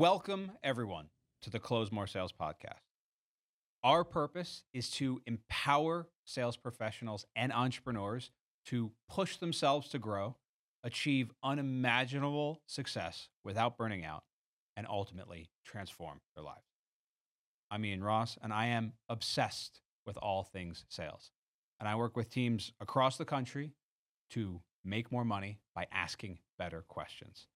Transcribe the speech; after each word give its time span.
Welcome, 0.00 0.52
everyone, 0.64 1.10
to 1.42 1.50
the 1.50 1.58
Close 1.58 1.92
More 1.92 2.06
Sales 2.06 2.32
podcast. 2.32 2.80
Our 3.84 4.02
purpose 4.02 4.64
is 4.72 4.88
to 4.92 5.20
empower 5.26 6.08
sales 6.24 6.56
professionals 6.56 7.26
and 7.36 7.52
entrepreneurs 7.52 8.30
to 8.68 8.92
push 9.10 9.36
themselves 9.36 9.90
to 9.90 9.98
grow, 9.98 10.36
achieve 10.82 11.30
unimaginable 11.44 12.62
success 12.66 13.28
without 13.44 13.76
burning 13.76 14.02
out, 14.02 14.24
and 14.74 14.86
ultimately 14.88 15.50
transform 15.66 16.22
their 16.34 16.44
lives. 16.44 16.64
I'm 17.70 17.84
Ian 17.84 18.02
Ross, 18.02 18.38
and 18.42 18.54
I 18.54 18.68
am 18.68 18.94
obsessed 19.10 19.82
with 20.06 20.16
all 20.16 20.44
things 20.44 20.86
sales. 20.88 21.30
And 21.78 21.86
I 21.86 21.96
work 21.96 22.16
with 22.16 22.30
teams 22.30 22.72
across 22.80 23.18
the 23.18 23.26
country 23.26 23.74
to 24.30 24.62
make 24.82 25.12
more 25.12 25.26
money 25.26 25.58
by 25.74 25.88
asking 25.92 26.38
better 26.58 26.86
questions. 26.88 27.48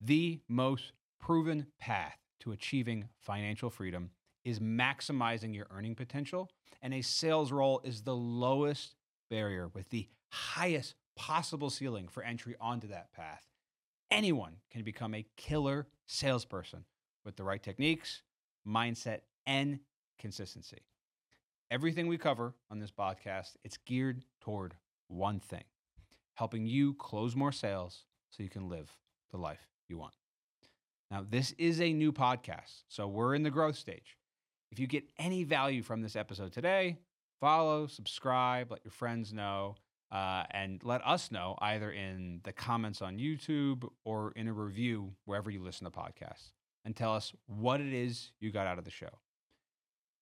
The 0.00 0.38
most 0.48 0.92
proven 1.20 1.66
path 1.78 2.18
to 2.40 2.52
achieving 2.52 3.08
financial 3.20 3.70
freedom 3.70 4.10
is 4.44 4.60
maximizing 4.60 5.54
your 5.54 5.66
earning 5.70 5.94
potential, 5.94 6.50
and 6.80 6.94
a 6.94 7.02
sales 7.02 7.52
role 7.52 7.80
is 7.84 8.02
the 8.02 8.16
lowest 8.16 8.94
barrier 9.30 9.68
with 9.68 9.90
the 9.90 10.08
highest 10.30 10.94
possible 11.16 11.70
ceiling 11.70 12.08
for 12.08 12.22
entry 12.22 12.54
onto 12.60 12.88
that 12.88 13.12
path. 13.12 13.42
Anyone 14.10 14.56
can 14.70 14.82
become 14.82 15.14
a 15.14 15.26
killer 15.36 15.88
salesperson 16.06 16.84
with 17.24 17.36
the 17.36 17.44
right 17.44 17.62
techniques, 17.62 18.22
mindset, 18.66 19.20
and 19.46 19.80
consistency. 20.18 20.78
Everything 21.70 22.06
we 22.06 22.16
cover 22.16 22.54
on 22.70 22.78
this 22.78 22.90
podcast, 22.90 23.56
it's 23.64 23.76
geared 23.76 24.24
toward 24.40 24.74
one 25.08 25.40
thing, 25.40 25.64
helping 26.34 26.66
you 26.66 26.94
close 26.94 27.36
more 27.36 27.52
sales 27.52 28.04
so 28.30 28.42
you 28.42 28.48
can 28.48 28.68
live 28.68 28.96
the 29.30 29.36
life 29.36 29.68
you 29.88 29.98
want. 29.98 30.14
Now, 31.10 31.24
this 31.28 31.52
is 31.52 31.80
a 31.80 31.92
new 31.92 32.12
podcast, 32.12 32.82
so 32.88 33.08
we're 33.08 33.34
in 33.34 33.42
the 33.42 33.50
growth 33.50 33.76
stage. 33.76 34.18
If 34.70 34.78
you 34.78 34.86
get 34.86 35.04
any 35.18 35.42
value 35.42 35.82
from 35.82 36.02
this 36.02 36.16
episode 36.16 36.52
today, 36.52 36.98
follow, 37.40 37.86
subscribe, 37.86 38.70
let 38.70 38.84
your 38.84 38.92
friends 38.92 39.32
know, 39.32 39.76
uh, 40.12 40.44
and 40.50 40.82
let 40.84 41.06
us 41.06 41.30
know 41.30 41.56
either 41.60 41.90
in 41.90 42.40
the 42.44 42.52
comments 42.52 43.00
on 43.00 43.18
YouTube 43.18 43.88
or 44.04 44.32
in 44.36 44.48
a 44.48 44.52
review 44.52 45.12
wherever 45.24 45.50
you 45.50 45.62
listen 45.62 45.86
to 45.86 45.90
podcasts 45.90 46.52
and 46.84 46.94
tell 46.94 47.14
us 47.14 47.32
what 47.46 47.80
it 47.80 47.94
is 47.94 48.32
you 48.40 48.52
got 48.52 48.66
out 48.66 48.78
of 48.78 48.84
the 48.84 48.90
show. 48.90 49.20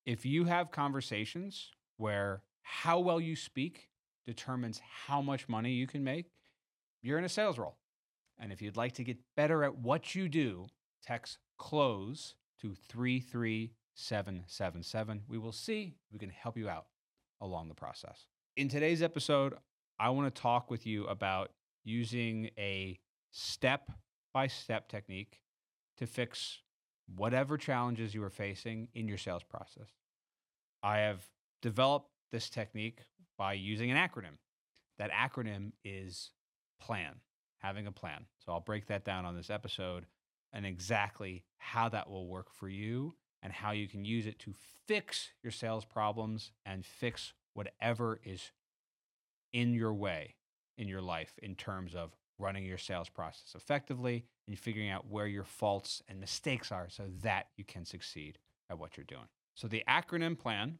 If 0.04 0.24
you 0.24 0.44
have 0.44 0.70
conversations 0.70 1.70
where 1.96 2.42
how 2.62 3.00
well 3.00 3.20
you 3.20 3.34
speak 3.34 3.88
determines 4.24 4.80
how 5.06 5.20
much 5.20 5.48
money 5.48 5.72
you 5.72 5.88
can 5.88 6.04
make, 6.04 6.26
you're 7.02 7.18
in 7.18 7.24
a 7.24 7.28
sales 7.28 7.58
role. 7.58 7.76
And 8.38 8.52
if 8.52 8.60
you'd 8.62 8.76
like 8.76 8.92
to 8.94 9.04
get 9.04 9.18
better 9.36 9.64
at 9.64 9.78
what 9.78 10.14
you 10.14 10.28
do, 10.28 10.66
text 11.06 11.38
close 11.58 12.34
to 12.60 12.74
33777. 12.88 15.22
We 15.28 15.38
will 15.38 15.52
see 15.52 15.94
we 16.12 16.18
can 16.18 16.30
help 16.30 16.56
you 16.56 16.68
out 16.68 16.86
along 17.40 17.68
the 17.68 17.74
process. 17.74 18.26
In 18.56 18.68
today's 18.68 19.02
episode, 19.02 19.54
I 19.98 20.10
want 20.10 20.32
to 20.34 20.42
talk 20.42 20.70
with 20.70 20.86
you 20.86 21.06
about 21.06 21.50
using 21.84 22.50
a 22.58 22.98
step 23.30 23.90
by 24.34 24.48
step 24.48 24.88
technique 24.88 25.40
to 25.98 26.06
fix 26.06 26.58
whatever 27.14 27.56
challenges 27.56 28.14
you 28.14 28.22
are 28.22 28.30
facing 28.30 28.88
in 28.94 29.08
your 29.08 29.18
sales 29.18 29.42
process. 29.42 29.88
I 30.82 30.98
have 30.98 31.24
developed 31.62 32.10
this 32.32 32.50
technique 32.50 33.00
by 33.38 33.54
using 33.54 33.90
an 33.90 33.96
acronym. 33.96 34.36
That 34.98 35.10
acronym 35.10 35.72
is 35.84 36.32
PLAN, 36.80 37.20
having 37.58 37.86
a 37.86 37.92
plan. 37.92 38.26
So 38.44 38.52
I'll 38.52 38.60
break 38.60 38.86
that 38.86 39.04
down 39.04 39.24
on 39.24 39.36
this 39.36 39.50
episode 39.50 40.06
and 40.52 40.64
exactly 40.66 41.44
how 41.58 41.88
that 41.88 42.08
will 42.08 42.26
work 42.26 42.50
for 42.50 42.68
you 42.68 43.14
and 43.42 43.52
how 43.52 43.72
you 43.72 43.88
can 43.88 44.04
use 44.04 44.26
it 44.26 44.38
to 44.38 44.52
fix 44.86 45.30
your 45.42 45.50
sales 45.50 45.84
problems 45.84 46.52
and 46.64 46.84
fix 46.84 47.32
whatever 47.54 48.20
is 48.24 48.50
in 49.52 49.74
your 49.74 49.94
way 49.94 50.34
in 50.78 50.88
your 50.88 51.00
life 51.00 51.32
in 51.42 51.54
terms 51.54 51.94
of 51.94 52.14
running 52.38 52.64
your 52.66 52.78
sales 52.78 53.08
process 53.08 53.54
effectively 53.54 54.24
and 54.46 54.58
figuring 54.58 54.90
out 54.90 55.08
where 55.08 55.26
your 55.26 55.44
faults 55.44 56.02
and 56.08 56.20
mistakes 56.20 56.70
are 56.70 56.88
so 56.90 57.04
that 57.22 57.46
you 57.56 57.64
can 57.64 57.84
succeed 57.84 58.38
at 58.70 58.78
what 58.78 58.96
you're 58.96 59.04
doing. 59.04 59.28
So 59.54 59.68
the 59.68 59.82
acronym 59.88 60.38
plan 60.38 60.78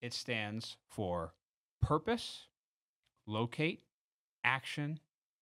it 0.00 0.12
stands 0.12 0.76
for 0.88 1.32
purpose, 1.80 2.48
locate, 3.26 3.84
action, 4.42 4.98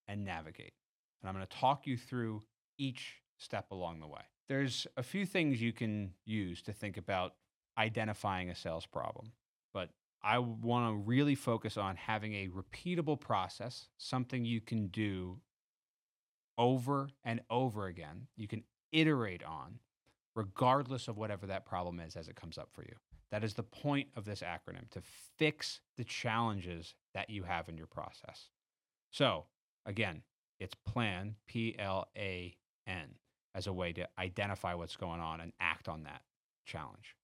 and 0.07 0.25
navigate. 0.25 0.75
And 1.21 1.29
I'm 1.29 1.35
going 1.35 1.47
to 1.47 1.57
talk 1.57 1.87
you 1.87 1.97
through 1.97 2.43
each 2.77 3.20
step 3.41 3.71
along 3.71 4.01
the 4.01 4.07
way. 4.07 4.23
There's 4.49 4.87
a 4.97 5.03
few 5.03 5.27
things 5.27 5.61
you 5.61 5.73
can 5.73 6.13
use 6.25 6.63
to 6.63 6.73
think 6.73 6.97
about 6.97 7.35
identifying 7.79 8.51
a 8.51 8.55
sales 8.55 8.87
problem, 8.87 9.33
but 9.73 9.91
I 10.23 10.39
want 10.39 10.93
to 10.93 10.99
really 10.99 11.35
focus 11.35 11.77
on 11.77 11.97
having 11.97 12.35
a 12.35 12.49
repeatable 12.49 13.19
process, 13.19 13.89
something 13.97 14.45
you 14.45 14.61
can 14.61 14.89
do 14.89 15.39
over 16.59 17.09
and 17.25 17.41
over 17.49 17.87
again. 17.87 18.27
You 18.37 18.47
can 18.47 18.65
iterate 18.93 19.43
on, 19.45 19.79
regardless 20.35 21.09
of 21.09 21.17
whatever 21.17 21.47
that 21.47 21.65
problem 21.65 22.01
is 22.01 22.17
as 22.17 22.29
it 22.29 22.37
comes 22.37 22.59
up 22.59 22.69
for 22.73 22.83
you. 22.83 22.95
That 23.31 23.45
is 23.45 23.55
the 23.55 23.63
point 23.63 24.09
of 24.17 24.25
this 24.25 24.43
acronym 24.43 24.91
to 24.91 25.01
fix 25.39 25.81
the 25.97 26.05
challenges 26.05 26.95
that 27.15 27.31
you 27.31 27.45
have 27.45 27.69
in 27.69 27.79
your 27.79 27.87
process. 27.87 28.51
So, 29.11 29.47
again, 29.87 30.23
it's 30.59 30.75
plan, 30.75 31.37
P 31.47 31.77
L 31.79 32.09
A 32.19 32.57
N 32.87 33.15
as 33.61 33.67
a 33.67 33.73
way 33.75 33.93
to 33.93 34.09
identify 34.19 34.73
what's 34.73 34.97
going 34.97 35.21
on 35.21 35.39
and 35.39 35.53
act 35.61 35.87
on 35.87 36.05
that 36.05 36.23
challenge. 36.65 37.15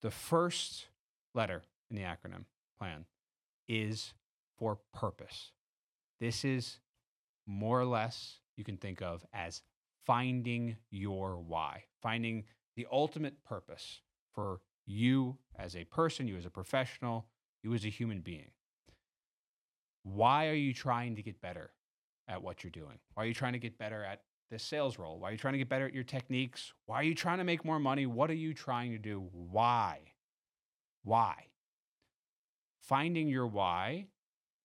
The 0.00 0.10
first 0.12 0.86
letter 1.34 1.62
in 1.90 1.96
the 1.96 2.02
acronym 2.02 2.44
plan 2.78 3.06
is 3.68 4.14
for 4.56 4.78
purpose. 4.94 5.50
This 6.20 6.44
is 6.44 6.78
more 7.44 7.80
or 7.80 7.84
less 7.84 8.38
you 8.56 8.62
can 8.62 8.76
think 8.76 9.02
of 9.02 9.26
as 9.34 9.62
finding 10.06 10.76
your 10.90 11.40
why, 11.40 11.84
finding 12.00 12.44
the 12.76 12.86
ultimate 12.92 13.42
purpose 13.42 14.00
for 14.32 14.60
you 14.86 15.38
as 15.58 15.74
a 15.74 15.82
person, 15.84 16.28
you 16.28 16.36
as 16.36 16.46
a 16.46 16.50
professional, 16.50 17.26
you 17.64 17.74
as 17.74 17.84
a 17.84 17.88
human 17.88 18.20
being. 18.20 18.52
Why 20.04 20.46
are 20.46 20.54
you 20.54 20.72
trying 20.72 21.16
to 21.16 21.22
get 21.22 21.40
better 21.40 21.72
at 22.28 22.42
what 22.42 22.62
you're 22.62 22.70
doing? 22.70 23.00
Why 23.14 23.24
are 23.24 23.26
you 23.26 23.34
trying 23.34 23.54
to 23.54 23.58
get 23.58 23.76
better 23.76 24.04
at 24.04 24.20
this 24.52 24.62
sales 24.62 24.98
role? 24.98 25.18
Why 25.18 25.30
are 25.30 25.32
you 25.32 25.38
trying 25.38 25.54
to 25.54 25.58
get 25.58 25.68
better 25.68 25.86
at 25.86 25.94
your 25.94 26.04
techniques? 26.04 26.72
Why 26.86 26.96
are 26.96 27.02
you 27.02 27.14
trying 27.14 27.38
to 27.38 27.44
make 27.44 27.64
more 27.64 27.80
money? 27.80 28.06
What 28.06 28.30
are 28.30 28.34
you 28.34 28.54
trying 28.54 28.92
to 28.92 28.98
do? 28.98 29.26
Why? 29.32 30.00
Why? 31.02 31.46
Finding 32.82 33.28
your 33.28 33.46
why, 33.46 34.06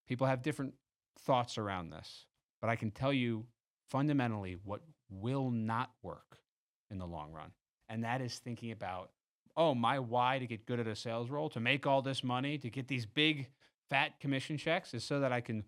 people 0.07 0.27
have 0.27 0.43
different 0.43 0.73
thoughts 1.21 1.57
around 1.57 1.89
this, 1.89 2.25
but 2.61 2.69
I 2.69 2.75
can 2.75 2.91
tell 2.91 3.13
you 3.13 3.45
fundamentally 3.89 4.57
what 4.63 4.81
will 5.09 5.49
not 5.49 5.91
work 6.03 6.39
in 6.91 6.97
the 6.99 7.07
long 7.07 7.31
run. 7.31 7.51
And 7.87 8.03
that 8.03 8.21
is 8.21 8.37
thinking 8.37 8.71
about, 8.71 9.11
oh, 9.55 9.73
my 9.73 9.99
why 9.99 10.39
to 10.39 10.47
get 10.47 10.65
good 10.65 10.81
at 10.81 10.87
a 10.87 10.95
sales 10.95 11.29
role, 11.29 11.49
to 11.51 11.61
make 11.61 11.87
all 11.87 12.01
this 12.01 12.23
money, 12.23 12.57
to 12.57 12.69
get 12.69 12.89
these 12.89 13.05
big 13.05 13.47
fat 13.89 14.19
commission 14.19 14.57
checks 14.57 14.93
is 14.93 15.05
so 15.05 15.21
that 15.21 15.31
I 15.31 15.39
can 15.39 15.63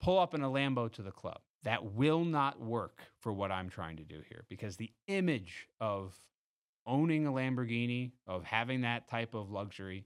pull 0.00 0.20
up 0.20 0.32
in 0.32 0.42
a 0.42 0.48
Lambo 0.48 0.90
to 0.92 1.02
the 1.02 1.10
club 1.10 1.40
that 1.64 1.94
will 1.94 2.24
not 2.24 2.60
work 2.60 3.00
for 3.20 3.32
what 3.32 3.50
I'm 3.50 3.68
trying 3.68 3.96
to 3.96 4.04
do 4.04 4.20
here 4.28 4.44
because 4.48 4.76
the 4.76 4.92
image 5.06 5.66
of 5.80 6.14
owning 6.86 7.26
a 7.26 7.32
Lamborghini, 7.32 8.12
of 8.26 8.44
having 8.44 8.82
that 8.82 9.08
type 9.08 9.34
of 9.34 9.50
luxury, 9.50 10.04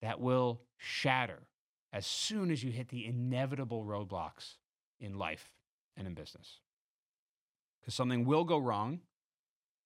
that 0.00 0.20
will 0.20 0.62
shatter 0.78 1.46
as 1.92 2.06
soon 2.06 2.50
as 2.50 2.64
you 2.64 2.70
hit 2.70 2.88
the 2.88 3.06
inevitable 3.06 3.84
roadblocks 3.84 4.54
in 4.98 5.18
life 5.18 5.50
and 5.96 6.06
in 6.06 6.14
business. 6.14 6.60
Because 7.80 7.94
something 7.94 8.24
will 8.24 8.44
go 8.44 8.58
wrong. 8.58 9.00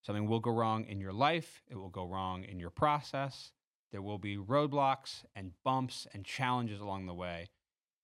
Something 0.02 0.28
will 0.28 0.40
go 0.40 0.52
wrong 0.52 0.84
in 0.84 1.00
your 1.00 1.12
life. 1.12 1.62
It 1.68 1.74
will 1.74 1.88
go 1.88 2.06
wrong 2.06 2.44
in 2.44 2.60
your 2.60 2.70
process. 2.70 3.50
There 3.90 4.02
will 4.02 4.18
be 4.18 4.36
roadblocks 4.36 5.24
and 5.34 5.52
bumps 5.64 6.06
and 6.14 6.24
challenges 6.24 6.80
along 6.80 7.06
the 7.06 7.14
way. 7.14 7.48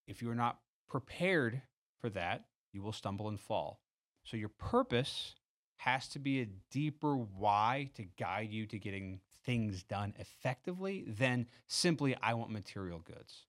If 0.09 0.21
you 0.21 0.31
are 0.31 0.35
not 0.35 0.59
prepared 0.89 1.63
for 2.01 2.11
that, 2.11 2.45
you 2.75 2.83
will 2.83 2.93
stumble 2.93 3.29
and 3.29 3.41
fall. 3.41 3.81
So 4.25 4.37
your 4.37 4.49
purpose 4.51 5.35
has 5.77 6.09
to 6.09 6.19
be 6.19 6.41
a 6.41 6.47
deeper 6.71 7.17
why 7.17 7.91
to 7.95 8.05
guide 8.19 8.51
you 8.51 8.67
to 8.67 8.79
getting 8.79 9.21
things 9.45 9.83
done 9.83 10.15
effectively 10.19 11.05
than 11.07 11.47
simply, 11.67 12.17
I 12.23 12.35
want 12.35 12.51
material 12.51 13.01
goods. 13.01 13.45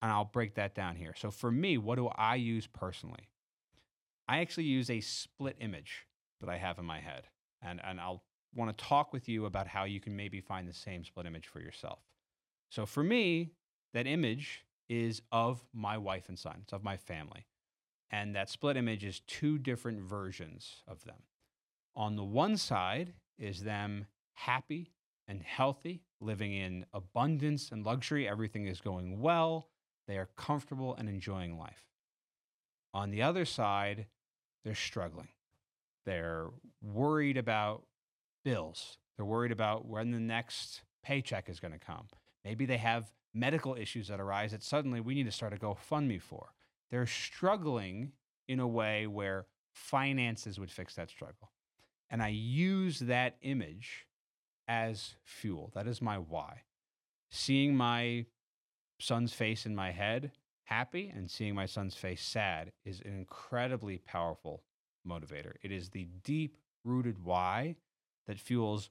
And 0.00 0.10
I'll 0.10 0.24
break 0.24 0.54
that 0.54 0.74
down 0.74 0.96
here. 0.96 1.14
So 1.16 1.30
for 1.30 1.50
me, 1.50 1.78
what 1.78 1.96
do 1.96 2.08
I 2.08 2.36
use 2.36 2.66
personally? 2.66 3.28
I 4.28 4.38
actually 4.38 4.64
use 4.64 4.90
a 4.90 5.00
split 5.00 5.56
image 5.60 6.06
that 6.40 6.48
I 6.48 6.56
have 6.56 6.78
in 6.78 6.84
my 6.84 7.00
head. 7.00 7.24
And, 7.60 7.80
and 7.84 8.00
I'll 8.00 8.22
want 8.54 8.76
to 8.76 8.84
talk 8.84 9.12
with 9.12 9.28
you 9.28 9.46
about 9.46 9.66
how 9.66 9.84
you 9.84 10.00
can 10.00 10.14
maybe 10.14 10.40
find 10.40 10.68
the 10.68 10.74
same 10.74 11.04
split 11.04 11.26
image 11.26 11.46
for 11.46 11.60
yourself. 11.60 12.00
So 12.68 12.86
for 12.86 13.02
me, 13.02 13.52
that 13.94 14.06
image 14.06 14.64
is 14.88 15.22
of 15.30 15.62
my 15.72 15.96
wife 15.98 16.28
and 16.28 16.38
son, 16.38 16.60
it's 16.62 16.72
of 16.72 16.84
my 16.84 16.96
family. 16.96 17.46
And 18.12 18.36
that 18.36 18.50
split 18.50 18.76
image 18.76 19.04
is 19.04 19.20
two 19.20 19.58
different 19.58 20.02
versions 20.02 20.82
of 20.86 21.02
them. 21.04 21.22
On 21.96 22.14
the 22.16 22.24
one 22.24 22.58
side 22.58 23.14
is 23.38 23.62
them 23.62 24.06
happy 24.34 24.92
and 25.26 25.42
healthy, 25.42 26.02
living 26.20 26.52
in 26.52 26.84
abundance 26.92 27.70
and 27.72 27.84
luxury. 27.84 28.28
Everything 28.28 28.66
is 28.66 28.80
going 28.80 29.20
well. 29.20 29.68
They 30.06 30.18
are 30.18 30.28
comfortable 30.36 30.94
and 30.94 31.08
enjoying 31.08 31.58
life. 31.58 31.86
On 32.92 33.10
the 33.10 33.22
other 33.22 33.46
side, 33.46 34.06
they're 34.62 34.74
struggling. 34.74 35.28
They're 36.04 36.48
worried 36.82 37.38
about 37.38 37.84
bills. 38.44 38.98
They're 39.16 39.24
worried 39.24 39.52
about 39.52 39.86
when 39.86 40.10
the 40.10 40.20
next 40.20 40.82
paycheck 41.02 41.48
is 41.48 41.60
going 41.60 41.72
to 41.72 41.78
come. 41.78 42.08
Maybe 42.44 42.66
they 42.66 42.76
have 42.76 43.10
medical 43.32 43.74
issues 43.74 44.08
that 44.08 44.20
arise 44.20 44.50
that 44.50 44.62
suddenly 44.62 45.00
we 45.00 45.14
need 45.14 45.24
to 45.24 45.32
start 45.32 45.54
a 45.54 45.56
GoFundMe 45.56 46.20
for. 46.20 46.52
They're 46.92 47.06
struggling 47.06 48.12
in 48.46 48.60
a 48.60 48.68
way 48.68 49.08
where 49.08 49.46
finances 49.72 50.60
would 50.60 50.70
fix 50.70 50.94
that 50.94 51.10
struggle. 51.10 51.50
And 52.10 52.22
I 52.22 52.28
use 52.28 53.00
that 53.00 53.36
image 53.42 54.06
as 54.68 55.14
fuel. 55.24 55.72
That 55.74 55.88
is 55.88 56.00
my 56.00 56.18
why. 56.18 56.62
Seeing 57.30 57.74
my 57.74 58.26
son's 59.00 59.32
face 59.32 59.66
in 59.66 59.74
my 59.74 59.90
head 59.90 60.32
happy 60.64 61.12
and 61.14 61.30
seeing 61.30 61.54
my 61.54 61.66
son's 61.66 61.94
face 61.94 62.22
sad 62.22 62.72
is 62.84 63.00
an 63.00 63.12
incredibly 63.12 63.98
powerful 63.98 64.62
motivator. 65.06 65.54
It 65.62 65.72
is 65.72 65.90
the 65.90 66.06
deep 66.22 66.56
rooted 66.84 67.24
why 67.24 67.76
that 68.26 68.38
fuels 68.38 68.90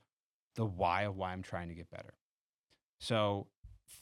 the 0.56 0.66
why 0.66 1.04
of 1.04 1.16
why 1.16 1.32
I'm 1.32 1.44
trying 1.44 1.70
to 1.70 1.76
get 1.76 1.90
better. 1.90 2.16
So, 3.00 3.48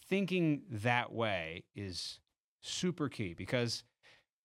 thinking 0.09 0.63
that 0.69 1.11
way 1.11 1.65
is 1.75 2.19
super 2.61 3.07
key 3.07 3.33
because, 3.33 3.83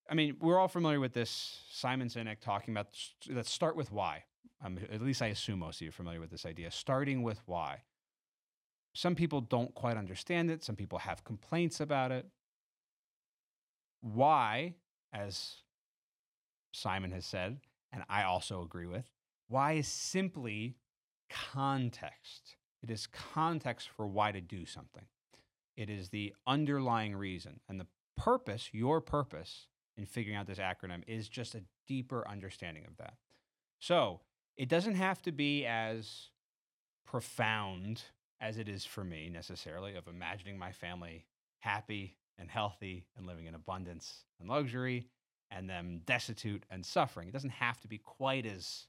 I 0.09 0.15
mean, 0.15 0.37
we're 0.41 0.59
all 0.59 0.69
familiar 0.69 1.01
with 1.01 1.15
this 1.15 1.63
Simon 1.71 2.09
Sinek 2.09 2.41
talking 2.41 2.75
about 2.75 2.89
let's 3.29 3.51
start 3.51 3.77
with 3.77 3.91
why. 3.91 4.25
Um, 4.65 4.79
at 4.91 5.03
least 5.03 5.23
I 5.23 5.27
assume 5.29 5.61
most 5.61 5.77
of 5.77 5.83
you 5.83 5.89
are 5.89 5.93
familiar 5.93 6.21
with 6.21 6.31
this 6.31 6.47
idea, 6.47 6.71
starting 6.71 7.23
with 7.23 7.41
why. 7.47 7.83
Some 8.95 9.15
people 9.15 9.41
don't 9.41 9.75
quite 9.75 9.97
understand 9.97 10.51
it, 10.51 10.63
some 10.63 10.77
people 10.77 10.99
have 10.99 11.25
complaints 11.25 11.81
about 11.81 12.13
it. 12.13 12.27
Why, 14.01 14.75
as 15.13 15.57
Simon 16.73 17.11
has 17.13 17.25
said, 17.25 17.59
and 17.93 18.05
I 18.09 18.25
also 18.25 18.63
agree 18.63 18.87
with, 18.87 19.11
why 19.49 19.73
is 19.73 19.89
simply 19.89 20.77
context. 21.31 22.57
It 22.83 22.91
is 22.91 23.07
context 23.07 23.89
for 23.89 24.07
why 24.07 24.33
to 24.33 24.41
do 24.41 24.67
something. 24.67 25.05
It 25.77 25.91
is 25.91 26.11
the 26.11 26.35
underlying 26.47 27.17
reason. 27.17 27.61
And 27.69 27.81
the 27.81 27.87
purpose, 28.17 28.71
your 28.73 29.01
purpose 29.01 29.67
in 29.97 30.07
figuring 30.07 30.37
out 30.37 30.47
this 30.47 30.59
acronym, 30.59 31.03
is 31.07 31.29
just 31.29 31.55
a 31.55 31.63
deeper 31.87 32.27
understanding 32.29 32.85
of 32.87 32.97
that. 32.99 33.15
So 33.79 34.21
it 34.57 34.69
doesn't 34.69 34.95
have 34.95 35.23
to 35.23 35.33
be 35.33 35.67
as 35.67 36.29
profound 37.07 38.03
as 38.41 38.59
it 38.59 38.69
is 38.69 38.85
for 38.85 39.05
me 39.05 39.29
necessarily 39.29 39.95
of 39.95 40.09
imagining 40.09 40.59
my 40.59 40.73
family 40.73 41.27
happy 41.61 42.17
and 42.39 42.51
healthy 42.51 43.07
and 43.17 43.27
living 43.27 43.47
in 43.47 43.55
abundance 43.55 44.25
and 44.41 44.49
luxury 44.49 45.09
and 45.51 45.69
them 45.69 46.01
destitute 46.05 46.65
and 46.71 46.85
suffering. 46.85 47.29
It 47.29 47.33
doesn't 47.33 47.51
have 47.51 47.81
to 47.81 47.89
be 47.89 47.99
quite 47.99 48.47
as 48.47 48.87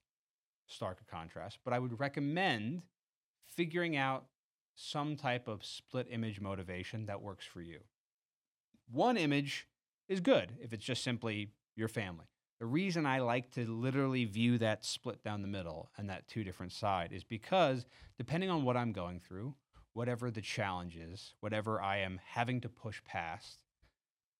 stark 0.67 0.99
a 1.01 1.11
contrast, 1.11 1.59
but 1.63 1.73
I 1.73 1.79
would 1.79 1.99
recommend 1.99 2.81
figuring 3.45 3.95
out 3.95 4.25
some 4.73 5.15
type 5.15 5.47
of 5.47 5.63
split 5.63 6.07
image 6.09 6.41
motivation 6.41 7.05
that 7.05 7.21
works 7.21 7.45
for 7.45 7.61
you. 7.61 7.79
One 8.91 9.17
image 9.17 9.67
is 10.07 10.19
good 10.19 10.53
if 10.61 10.73
it's 10.73 10.85
just 10.85 11.03
simply 11.03 11.49
your 11.75 11.87
family. 11.87 12.25
The 12.59 12.65
reason 12.65 13.05
I 13.05 13.19
like 13.19 13.51
to 13.51 13.69
literally 13.69 14.25
view 14.25 14.57
that 14.59 14.85
split 14.85 15.23
down 15.23 15.41
the 15.41 15.47
middle 15.47 15.91
and 15.97 16.09
that 16.09 16.27
two 16.27 16.43
different 16.43 16.71
side 16.71 17.11
is 17.11 17.23
because 17.23 17.85
depending 18.17 18.49
on 18.49 18.63
what 18.63 18.77
I'm 18.77 18.93
going 18.93 19.19
through, 19.19 19.55
whatever 19.93 20.31
the 20.31 20.41
challenge 20.41 20.95
is, 20.95 21.33
whatever 21.41 21.81
I 21.81 21.97
am 21.97 22.19
having 22.25 22.61
to 22.61 22.69
push 22.69 23.03
past, 23.03 23.59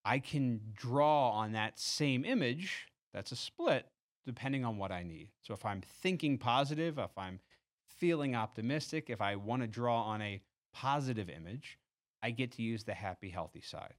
I 0.06 0.20
can 0.20 0.62
draw 0.74 1.32
on 1.32 1.54
that 1.54 1.80
same 1.80 2.24
image 2.24 2.88
that's 3.14 3.32
a 3.32 3.36
split 3.36 3.88
depending 4.26 4.64
on 4.64 4.78
what 4.78 4.92
I 4.92 5.04
need. 5.04 5.30
So 5.42 5.54
if 5.54 5.66
I'm 5.66 5.82
thinking 5.82 6.38
positive, 6.38 6.98
if 6.98 7.18
I'm 7.18 7.40
feeling 7.88 8.36
optimistic, 8.36 9.10
if 9.10 9.22
I 9.22 9.36
want 9.36 9.62
to 9.62 9.68
draw 9.68 10.04
on 10.04 10.22
a 10.22 10.42
positive 10.74 11.30
image, 11.30 11.80
I 12.24 12.32
get 12.32 12.52
to 12.54 12.62
use 12.62 12.84
the 12.84 12.94
happy, 12.94 13.30
healthy 13.30 13.62
side. 13.62 13.94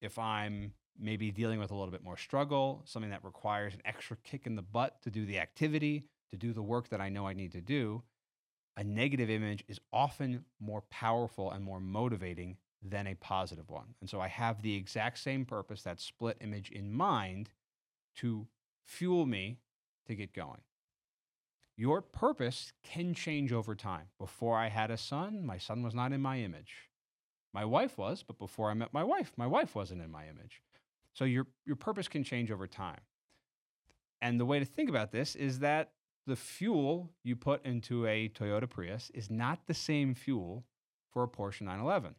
If 0.00 0.18
I'm 0.18 0.72
maybe 0.98 1.30
dealing 1.30 1.58
with 1.58 1.70
a 1.70 1.74
little 1.74 1.92
bit 1.92 2.02
more 2.02 2.16
struggle, 2.16 2.82
something 2.84 3.10
that 3.10 3.24
requires 3.24 3.74
an 3.74 3.82
extra 3.84 4.16
kick 4.24 4.46
in 4.46 4.56
the 4.56 4.62
butt 4.62 5.00
to 5.02 5.10
do 5.10 5.26
the 5.26 5.38
activity, 5.38 6.04
to 6.30 6.36
do 6.36 6.52
the 6.52 6.62
work 6.62 6.88
that 6.88 7.00
I 7.00 7.08
know 7.08 7.26
I 7.26 7.32
need 7.32 7.52
to 7.52 7.60
do, 7.60 8.02
a 8.76 8.84
negative 8.84 9.30
image 9.30 9.64
is 9.68 9.80
often 9.92 10.44
more 10.60 10.82
powerful 10.90 11.50
and 11.50 11.64
more 11.64 11.80
motivating 11.80 12.56
than 12.82 13.06
a 13.06 13.14
positive 13.14 13.70
one. 13.70 13.94
And 14.00 14.10
so 14.10 14.20
I 14.20 14.28
have 14.28 14.62
the 14.62 14.76
exact 14.76 15.18
same 15.18 15.44
purpose, 15.44 15.82
that 15.82 16.00
split 16.00 16.36
image 16.40 16.70
in 16.70 16.92
mind 16.92 17.50
to 18.16 18.46
fuel 18.84 19.26
me 19.26 19.58
to 20.06 20.14
get 20.14 20.34
going. 20.34 20.60
Your 21.76 22.00
purpose 22.00 22.72
can 22.82 23.12
change 23.14 23.52
over 23.52 23.74
time. 23.74 24.06
Before 24.18 24.56
I 24.56 24.68
had 24.68 24.90
a 24.90 24.96
son, 24.96 25.44
my 25.44 25.58
son 25.58 25.82
was 25.82 25.94
not 25.94 26.12
in 26.12 26.20
my 26.22 26.40
image. 26.40 26.90
My 27.52 27.64
wife 27.64 27.98
was, 27.98 28.22
but 28.22 28.38
before 28.38 28.70
I 28.70 28.74
met 28.74 28.92
my 28.92 29.04
wife, 29.04 29.32
my 29.36 29.46
wife 29.46 29.74
wasn't 29.74 30.02
in 30.02 30.10
my 30.10 30.24
image. 30.24 30.62
So 31.16 31.24
your, 31.24 31.46
your 31.64 31.76
purpose 31.76 32.08
can 32.08 32.22
change 32.22 32.50
over 32.50 32.66
time. 32.66 33.00
And 34.20 34.38
the 34.38 34.44
way 34.44 34.58
to 34.58 34.66
think 34.66 34.90
about 34.90 35.12
this 35.12 35.34
is 35.34 35.60
that 35.60 35.92
the 36.26 36.36
fuel 36.36 37.10
you 37.24 37.36
put 37.36 37.64
into 37.64 38.06
a 38.06 38.28
Toyota 38.28 38.68
Prius 38.68 39.10
is 39.14 39.30
not 39.30 39.60
the 39.66 39.72
same 39.72 40.14
fuel 40.14 40.64
for 41.10 41.22
a 41.22 41.28
Porsche 41.28 41.62
911. 41.62 42.16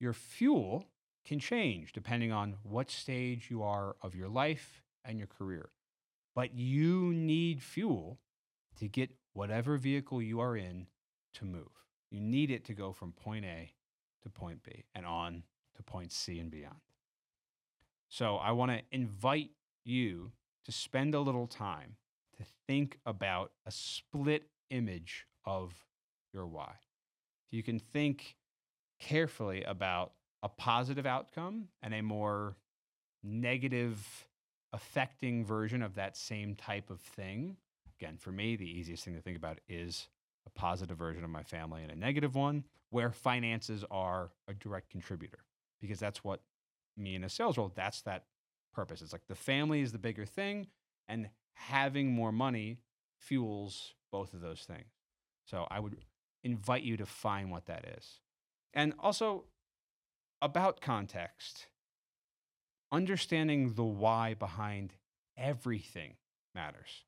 Your 0.00 0.14
fuel 0.14 0.86
can 1.26 1.40
change 1.40 1.92
depending 1.92 2.32
on 2.32 2.56
what 2.62 2.90
stage 2.90 3.48
you 3.50 3.62
are 3.62 3.96
of 4.00 4.14
your 4.14 4.28
life 4.28 4.82
and 5.04 5.18
your 5.18 5.26
career. 5.26 5.68
But 6.34 6.54
you 6.54 7.12
need 7.12 7.62
fuel 7.62 8.18
to 8.78 8.88
get 8.88 9.10
whatever 9.34 9.76
vehicle 9.76 10.22
you 10.22 10.40
are 10.40 10.56
in 10.56 10.86
to 11.34 11.44
move. 11.44 11.84
You 12.10 12.20
need 12.20 12.50
it 12.50 12.64
to 12.64 12.72
go 12.72 12.92
from 12.92 13.12
point 13.12 13.44
A 13.44 13.72
to 14.22 14.30
point 14.30 14.62
B 14.62 14.84
and 14.94 15.04
on 15.04 15.42
to 15.76 15.82
point 15.82 16.12
C 16.12 16.38
and 16.38 16.50
beyond. 16.50 16.80
So 18.12 18.36
I 18.36 18.50
want 18.50 18.70
to 18.70 18.82
invite 18.90 19.52
you 19.86 20.32
to 20.66 20.70
spend 20.70 21.14
a 21.14 21.20
little 21.20 21.46
time 21.46 21.96
to 22.36 22.44
think 22.66 22.98
about 23.06 23.52
a 23.64 23.70
split 23.70 24.50
image 24.68 25.26
of 25.46 25.72
your 26.34 26.46
why. 26.46 26.72
If 27.48 27.56
you 27.56 27.62
can 27.62 27.78
think 27.78 28.36
carefully 29.00 29.62
about 29.64 30.12
a 30.42 30.50
positive 30.50 31.06
outcome 31.06 31.68
and 31.82 31.94
a 31.94 32.02
more 32.02 32.58
negative 33.24 34.28
affecting 34.74 35.42
version 35.42 35.82
of 35.82 35.94
that 35.94 36.14
same 36.14 36.54
type 36.54 36.90
of 36.90 37.00
thing. 37.00 37.56
Again, 37.98 38.18
for 38.18 38.30
me, 38.30 38.56
the 38.56 38.68
easiest 38.68 39.06
thing 39.06 39.14
to 39.14 39.22
think 39.22 39.38
about 39.38 39.58
is 39.70 40.08
a 40.46 40.50
positive 40.50 40.98
version 40.98 41.24
of 41.24 41.30
my 41.30 41.44
family 41.44 41.82
and 41.82 41.90
a 41.90 41.96
negative 41.96 42.34
one, 42.34 42.64
where 42.90 43.10
finances 43.10 43.86
are 43.90 44.32
a 44.48 44.52
direct 44.52 44.90
contributor, 44.90 45.38
because 45.80 45.98
that's 45.98 46.22
what 46.22 46.42
me 46.96 47.14
in 47.14 47.24
a 47.24 47.28
sales 47.28 47.58
role, 47.58 47.72
that's 47.74 48.02
that 48.02 48.24
purpose. 48.72 49.02
It's 49.02 49.12
like 49.12 49.26
the 49.28 49.34
family 49.34 49.80
is 49.80 49.92
the 49.92 49.98
bigger 49.98 50.26
thing, 50.26 50.68
and 51.08 51.28
having 51.54 52.12
more 52.12 52.32
money 52.32 52.78
fuels 53.18 53.94
both 54.10 54.34
of 54.34 54.40
those 54.40 54.62
things. 54.62 54.88
So 55.44 55.66
I 55.70 55.80
would 55.80 55.96
invite 56.44 56.82
you 56.82 56.96
to 56.96 57.06
find 57.06 57.50
what 57.50 57.66
that 57.66 57.84
is. 57.98 58.20
And 58.74 58.94
also 58.98 59.44
about 60.40 60.80
context, 60.80 61.66
understanding 62.90 63.74
the 63.74 63.84
why 63.84 64.34
behind 64.34 64.94
everything 65.36 66.14
matters. 66.54 67.04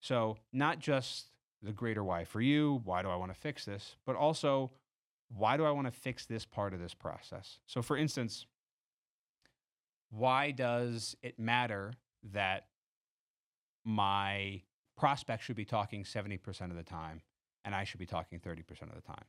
So, 0.00 0.36
not 0.52 0.78
just 0.78 1.30
the 1.62 1.72
greater 1.72 2.04
why 2.04 2.24
for 2.24 2.40
you, 2.40 2.80
why 2.84 3.02
do 3.02 3.08
I 3.08 3.16
want 3.16 3.34
to 3.34 3.38
fix 3.38 3.64
this, 3.64 3.96
but 4.04 4.14
also 4.14 4.70
why 5.28 5.56
do 5.56 5.64
I 5.64 5.70
want 5.72 5.86
to 5.86 5.90
fix 5.90 6.26
this 6.26 6.44
part 6.44 6.72
of 6.72 6.80
this 6.80 6.94
process? 6.94 7.58
So, 7.66 7.82
for 7.82 7.96
instance, 7.96 8.46
why 10.16 10.50
does 10.50 11.14
it 11.22 11.38
matter 11.38 11.92
that 12.32 12.66
my 13.84 14.62
prospect 14.96 15.44
should 15.44 15.56
be 15.56 15.64
talking 15.64 16.04
70% 16.04 16.70
of 16.70 16.76
the 16.76 16.82
time 16.82 17.20
and 17.64 17.74
I 17.74 17.84
should 17.84 18.00
be 18.00 18.06
talking 18.06 18.40
30% 18.40 18.60
of 18.82 18.94
the 18.94 19.02
time? 19.02 19.24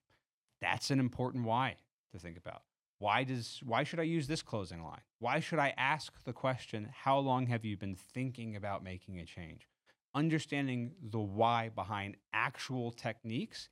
That's 0.62 0.90
an 0.90 1.00
important 1.00 1.44
why 1.44 1.76
to 2.14 2.20
think 2.20 2.38
about. 2.38 2.62
Why 3.00 3.24
does 3.24 3.60
why 3.64 3.84
should 3.84 4.00
I 4.00 4.04
use 4.04 4.28
this 4.28 4.42
closing 4.42 4.82
line? 4.82 5.02
Why 5.20 5.40
should 5.40 5.60
I 5.60 5.74
ask 5.78 6.14
the 6.24 6.34
question, 6.34 6.90
how 6.92 7.20
long 7.20 7.46
have 7.48 7.64
you 7.64 7.78
been 7.78 7.96
thinking 7.96 8.56
about 8.56 8.84
making 8.84 9.20
a 9.20 9.26
change? 9.26 9.68
Understanding 10.16 10.94
the 11.00 11.20
why 11.20 11.70
behind 11.70 12.16
actual 12.34 12.92
techniques 12.92 13.70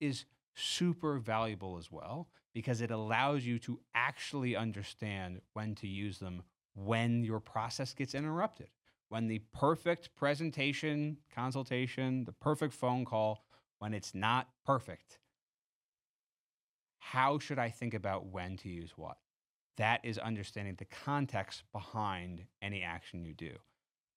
is 0.00 0.24
super 0.56 1.18
valuable 1.18 1.76
as 1.78 1.92
well 1.92 2.28
because 2.52 2.80
it 2.80 2.90
allows 2.90 3.44
you 3.44 3.58
to 3.60 3.78
actually 3.94 4.56
understand 4.56 5.40
when 5.52 5.74
to 5.76 5.86
use 5.86 6.18
them 6.18 6.42
when 6.74 7.24
your 7.24 7.40
process 7.40 7.94
gets 7.94 8.14
interrupted, 8.14 8.68
when 9.08 9.26
the 9.28 9.40
perfect 9.52 10.14
presentation, 10.16 11.18
consultation, 11.34 12.24
the 12.24 12.32
perfect 12.32 12.74
phone 12.74 13.04
call, 13.04 13.44
when 13.78 13.94
it's 13.94 14.14
not 14.14 14.48
perfect, 14.64 15.18
how 16.98 17.38
should 17.38 17.58
I 17.58 17.68
think 17.68 17.94
about 17.94 18.26
when 18.26 18.56
to 18.58 18.68
use 18.68 18.92
what? 18.96 19.18
That 19.76 20.00
is 20.04 20.18
understanding 20.18 20.76
the 20.76 20.84
context 20.84 21.64
behind 21.72 22.44
any 22.62 22.82
action 22.82 23.24
you 23.24 23.34
do. 23.34 23.52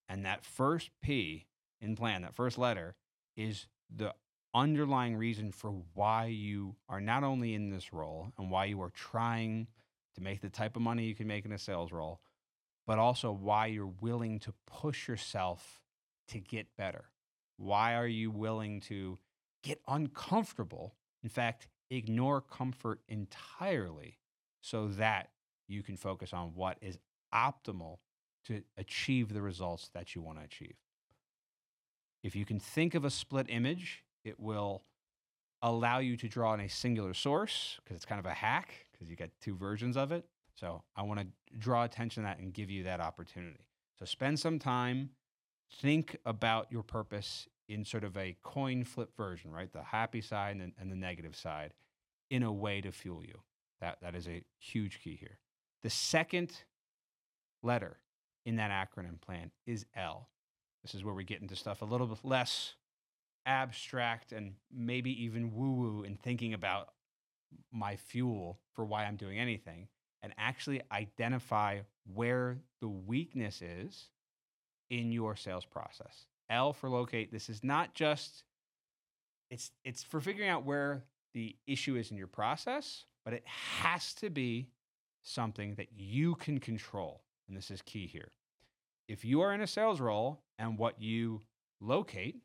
And 0.08 0.24
that 0.24 0.44
first 0.44 0.90
P 1.02 1.46
in 1.80 1.96
plan, 1.96 2.22
that 2.22 2.34
first 2.34 2.58
letter, 2.58 2.96
is 3.36 3.66
the 3.94 4.14
underlying 4.54 5.16
reason 5.16 5.52
for 5.52 5.82
why 5.94 6.26
you 6.26 6.76
are 6.88 7.00
not 7.00 7.22
only 7.22 7.54
in 7.54 7.70
this 7.70 7.92
role 7.92 8.32
and 8.38 8.50
why 8.50 8.64
you 8.64 8.80
are 8.82 8.90
trying 8.90 9.66
to 10.14 10.20
make 10.22 10.40
the 10.40 10.48
type 10.48 10.74
of 10.74 10.82
money 10.82 11.04
you 11.04 11.14
can 11.14 11.26
make 11.26 11.44
in 11.44 11.52
a 11.52 11.58
sales 11.58 11.92
role, 11.92 12.20
but 12.88 12.98
also 12.98 13.30
why 13.30 13.66
you're 13.66 13.92
willing 14.00 14.38
to 14.38 14.54
push 14.66 15.08
yourself 15.08 15.82
to 16.26 16.40
get 16.40 16.74
better. 16.78 17.04
Why 17.58 17.94
are 17.94 18.06
you 18.06 18.30
willing 18.30 18.80
to 18.82 19.18
get 19.62 19.78
uncomfortable? 19.86 20.94
In 21.22 21.28
fact, 21.28 21.68
ignore 21.90 22.40
comfort 22.40 23.00
entirely 23.06 24.16
so 24.62 24.88
that 24.88 25.28
you 25.68 25.82
can 25.82 25.98
focus 25.98 26.32
on 26.32 26.52
what 26.54 26.78
is 26.80 26.98
optimal 27.32 27.98
to 28.46 28.62
achieve 28.78 29.34
the 29.34 29.42
results 29.42 29.90
that 29.92 30.14
you 30.14 30.22
want 30.22 30.38
to 30.38 30.44
achieve. 30.44 30.76
If 32.24 32.34
you 32.34 32.46
can 32.46 32.58
think 32.58 32.94
of 32.94 33.04
a 33.04 33.10
split 33.10 33.48
image, 33.50 34.02
it 34.24 34.40
will 34.40 34.82
allow 35.60 35.98
you 35.98 36.16
to 36.16 36.26
draw 36.26 36.54
in 36.54 36.60
a 36.60 36.68
singular 36.70 37.12
source 37.12 37.78
because 37.84 37.96
it's 37.96 38.06
kind 38.06 38.18
of 38.18 38.24
a 38.24 38.32
hack 38.32 38.86
because 38.92 39.10
you 39.10 39.16
get 39.16 39.30
two 39.42 39.54
versions 39.54 39.98
of 39.98 40.10
it. 40.10 40.24
So 40.58 40.82
I 40.96 41.02
want 41.02 41.20
to 41.20 41.26
draw 41.58 41.84
attention 41.84 42.22
to 42.22 42.28
that 42.28 42.38
and 42.38 42.52
give 42.52 42.70
you 42.70 42.84
that 42.84 43.00
opportunity. 43.00 43.66
So 43.98 44.04
spend 44.04 44.38
some 44.38 44.58
time, 44.58 45.10
think 45.80 46.16
about 46.24 46.66
your 46.70 46.82
purpose 46.82 47.48
in 47.68 47.84
sort 47.84 48.04
of 48.04 48.16
a 48.16 48.36
coin 48.42 48.84
flip 48.84 49.16
version, 49.16 49.52
right? 49.52 49.72
The 49.72 49.82
happy 49.82 50.20
side 50.20 50.56
and, 50.56 50.72
and 50.78 50.90
the 50.90 50.96
negative 50.96 51.36
side 51.36 51.74
in 52.30 52.42
a 52.42 52.52
way 52.52 52.80
to 52.80 52.90
fuel 52.90 53.22
you. 53.22 53.38
That, 53.80 53.98
that 54.02 54.14
is 54.14 54.26
a 54.26 54.42
huge 54.58 55.00
key 55.00 55.16
here. 55.16 55.38
The 55.82 55.90
second 55.90 56.52
letter 57.62 57.98
in 58.44 58.56
that 58.56 58.70
acronym 58.70 59.20
plan 59.20 59.50
is 59.66 59.86
L. 59.94 60.28
This 60.82 60.94
is 60.94 61.04
where 61.04 61.14
we 61.14 61.24
get 61.24 61.40
into 61.40 61.54
stuff 61.54 61.82
a 61.82 61.84
little 61.84 62.06
bit 62.06 62.18
less 62.24 62.74
abstract 63.46 64.32
and 64.32 64.54
maybe 64.74 65.24
even 65.24 65.54
woo 65.54 65.72
woo 65.72 66.02
in 66.02 66.16
thinking 66.16 66.52
about 66.54 66.88
my 67.72 67.96
fuel 67.96 68.58
for 68.74 68.84
why 68.84 69.04
I'm 69.04 69.16
doing 69.16 69.38
anything 69.38 69.88
and 70.22 70.32
actually 70.38 70.82
identify 70.92 71.80
where 72.12 72.58
the 72.80 72.88
weakness 72.88 73.62
is 73.62 74.08
in 74.90 75.12
your 75.12 75.36
sales 75.36 75.64
process. 75.64 76.26
L 76.50 76.72
for 76.72 76.88
locate. 76.88 77.30
This 77.30 77.48
is 77.48 77.62
not 77.62 77.94
just 77.94 78.44
it's 79.50 79.70
it's 79.84 80.02
for 80.02 80.20
figuring 80.20 80.50
out 80.50 80.64
where 80.64 81.04
the 81.34 81.56
issue 81.66 81.96
is 81.96 82.10
in 82.10 82.16
your 82.16 82.26
process, 82.26 83.04
but 83.24 83.34
it 83.34 83.44
has 83.46 84.14
to 84.14 84.30
be 84.30 84.68
something 85.22 85.74
that 85.74 85.88
you 85.94 86.34
can 86.36 86.58
control. 86.58 87.22
And 87.48 87.56
this 87.56 87.70
is 87.70 87.82
key 87.82 88.06
here. 88.06 88.32
If 89.08 89.24
you 89.24 89.40
are 89.40 89.52
in 89.52 89.60
a 89.60 89.66
sales 89.66 90.00
role 90.00 90.42
and 90.58 90.78
what 90.78 91.00
you 91.00 91.42
locate 91.80 92.36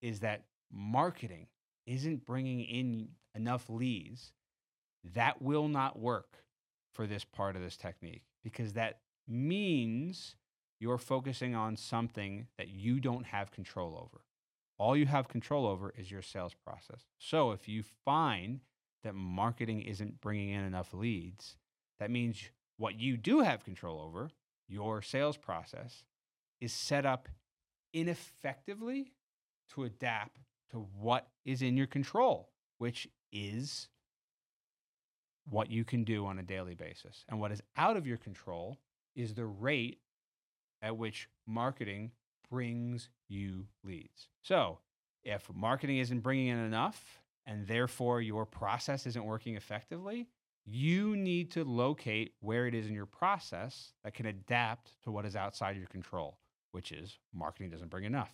is 0.00 0.20
that 0.20 0.44
marketing 0.70 1.46
isn't 1.86 2.24
bringing 2.24 2.60
in 2.60 3.08
enough 3.34 3.68
leads, 3.68 4.32
that 5.14 5.40
will 5.40 5.68
not 5.68 5.98
work 5.98 6.44
for 6.98 7.06
this 7.06 7.24
part 7.24 7.54
of 7.54 7.62
this 7.62 7.76
technique 7.76 8.24
because 8.42 8.72
that 8.72 8.98
means 9.28 10.34
you're 10.80 10.98
focusing 10.98 11.54
on 11.54 11.76
something 11.76 12.48
that 12.58 12.70
you 12.70 12.98
don't 12.98 13.26
have 13.26 13.52
control 13.52 13.96
over. 13.96 14.24
All 14.78 14.96
you 14.96 15.06
have 15.06 15.28
control 15.28 15.64
over 15.64 15.94
is 15.96 16.10
your 16.10 16.22
sales 16.22 16.54
process. 16.54 17.04
So 17.16 17.52
if 17.52 17.68
you 17.68 17.84
find 18.04 18.62
that 19.04 19.14
marketing 19.14 19.82
isn't 19.82 20.20
bringing 20.20 20.48
in 20.48 20.64
enough 20.64 20.92
leads, 20.92 21.56
that 22.00 22.10
means 22.10 22.50
what 22.78 22.98
you 22.98 23.16
do 23.16 23.42
have 23.42 23.64
control 23.64 24.00
over, 24.00 24.30
your 24.66 25.00
sales 25.00 25.36
process, 25.36 26.02
is 26.60 26.72
set 26.72 27.06
up 27.06 27.28
ineffectively 27.92 29.12
to 29.72 29.84
adapt 29.84 30.40
to 30.72 30.88
what 30.98 31.28
is 31.44 31.62
in 31.62 31.76
your 31.76 31.86
control, 31.86 32.50
which 32.78 33.06
is 33.30 33.88
what 35.50 35.70
you 35.70 35.84
can 35.84 36.04
do 36.04 36.26
on 36.26 36.38
a 36.38 36.42
daily 36.42 36.74
basis. 36.74 37.24
And 37.28 37.40
what 37.40 37.52
is 37.52 37.62
out 37.76 37.96
of 37.96 38.06
your 38.06 38.16
control 38.16 38.78
is 39.14 39.34
the 39.34 39.46
rate 39.46 39.98
at 40.82 40.96
which 40.96 41.28
marketing 41.46 42.12
brings 42.50 43.08
you 43.28 43.66
leads. 43.84 44.28
So, 44.42 44.78
if 45.24 45.50
marketing 45.52 45.98
isn't 45.98 46.20
bringing 46.20 46.48
in 46.48 46.58
enough 46.58 47.20
and 47.46 47.66
therefore 47.66 48.20
your 48.22 48.46
process 48.46 49.06
isn't 49.06 49.24
working 49.24 49.56
effectively, 49.56 50.28
you 50.64 51.16
need 51.16 51.50
to 51.52 51.64
locate 51.64 52.34
where 52.40 52.66
it 52.66 52.74
is 52.74 52.86
in 52.86 52.94
your 52.94 53.06
process 53.06 53.92
that 54.04 54.14
can 54.14 54.26
adapt 54.26 54.92
to 55.02 55.10
what 55.10 55.24
is 55.24 55.34
outside 55.34 55.76
your 55.76 55.86
control, 55.86 56.38
which 56.72 56.92
is 56.92 57.18
marketing 57.34 57.70
doesn't 57.70 57.90
bring 57.90 58.04
enough. 58.04 58.32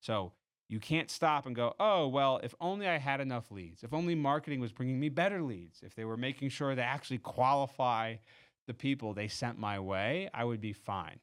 So, 0.00 0.32
you 0.68 0.80
can't 0.80 1.10
stop 1.10 1.46
and 1.46 1.54
go, 1.54 1.74
oh, 1.78 2.08
well, 2.08 2.40
if 2.42 2.54
only 2.60 2.88
I 2.88 2.98
had 2.98 3.20
enough 3.20 3.50
leads, 3.50 3.84
if 3.84 3.94
only 3.94 4.14
marketing 4.14 4.60
was 4.60 4.72
bringing 4.72 4.98
me 4.98 5.08
better 5.08 5.42
leads, 5.42 5.80
if 5.82 5.94
they 5.94 6.04
were 6.04 6.16
making 6.16 6.48
sure 6.48 6.74
they 6.74 6.82
actually 6.82 7.18
qualify 7.18 8.16
the 8.66 8.74
people 8.74 9.14
they 9.14 9.28
sent 9.28 9.58
my 9.58 9.78
way, 9.78 10.28
I 10.34 10.44
would 10.44 10.60
be 10.60 10.72
fine. 10.72 11.20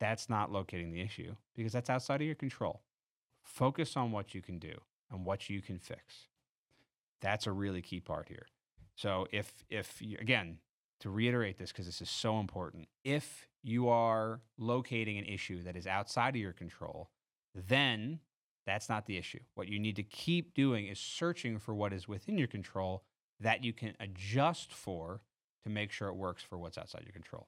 That's 0.00 0.28
not 0.28 0.50
locating 0.50 0.90
the 0.90 1.00
issue 1.00 1.36
because 1.54 1.72
that's 1.72 1.88
outside 1.88 2.20
of 2.20 2.26
your 2.26 2.34
control. 2.34 2.82
Focus 3.42 3.96
on 3.96 4.10
what 4.10 4.34
you 4.34 4.42
can 4.42 4.58
do 4.58 4.74
and 5.10 5.24
what 5.24 5.48
you 5.48 5.62
can 5.62 5.78
fix. 5.78 6.28
That's 7.20 7.46
a 7.46 7.52
really 7.52 7.82
key 7.82 8.00
part 8.00 8.28
here. 8.28 8.46
So 8.96 9.26
if 9.30 9.64
if 9.70 10.02
you, 10.02 10.18
again, 10.20 10.58
to 11.00 11.10
reiterate 11.10 11.58
this 11.58 11.70
because 11.70 11.86
this 11.86 12.02
is 12.02 12.10
so 12.10 12.40
important, 12.40 12.88
if 13.04 13.46
you 13.62 13.88
are 13.88 14.40
locating 14.58 15.18
an 15.18 15.24
issue 15.24 15.62
that 15.62 15.76
is 15.76 15.86
outside 15.86 16.34
of 16.34 16.40
your 16.40 16.52
control, 16.52 17.10
then 17.54 18.20
that's 18.66 18.88
not 18.88 19.06
the 19.06 19.16
issue. 19.16 19.40
What 19.54 19.68
you 19.68 19.78
need 19.78 19.96
to 19.96 20.02
keep 20.02 20.54
doing 20.54 20.86
is 20.86 20.98
searching 20.98 21.58
for 21.58 21.74
what 21.74 21.92
is 21.92 22.08
within 22.08 22.36
your 22.36 22.48
control 22.48 23.04
that 23.40 23.62
you 23.62 23.72
can 23.72 23.94
adjust 24.00 24.72
for 24.72 25.20
to 25.64 25.70
make 25.70 25.92
sure 25.92 26.08
it 26.08 26.16
works 26.16 26.42
for 26.42 26.58
what's 26.58 26.78
outside 26.78 27.02
your 27.04 27.12
control. 27.12 27.46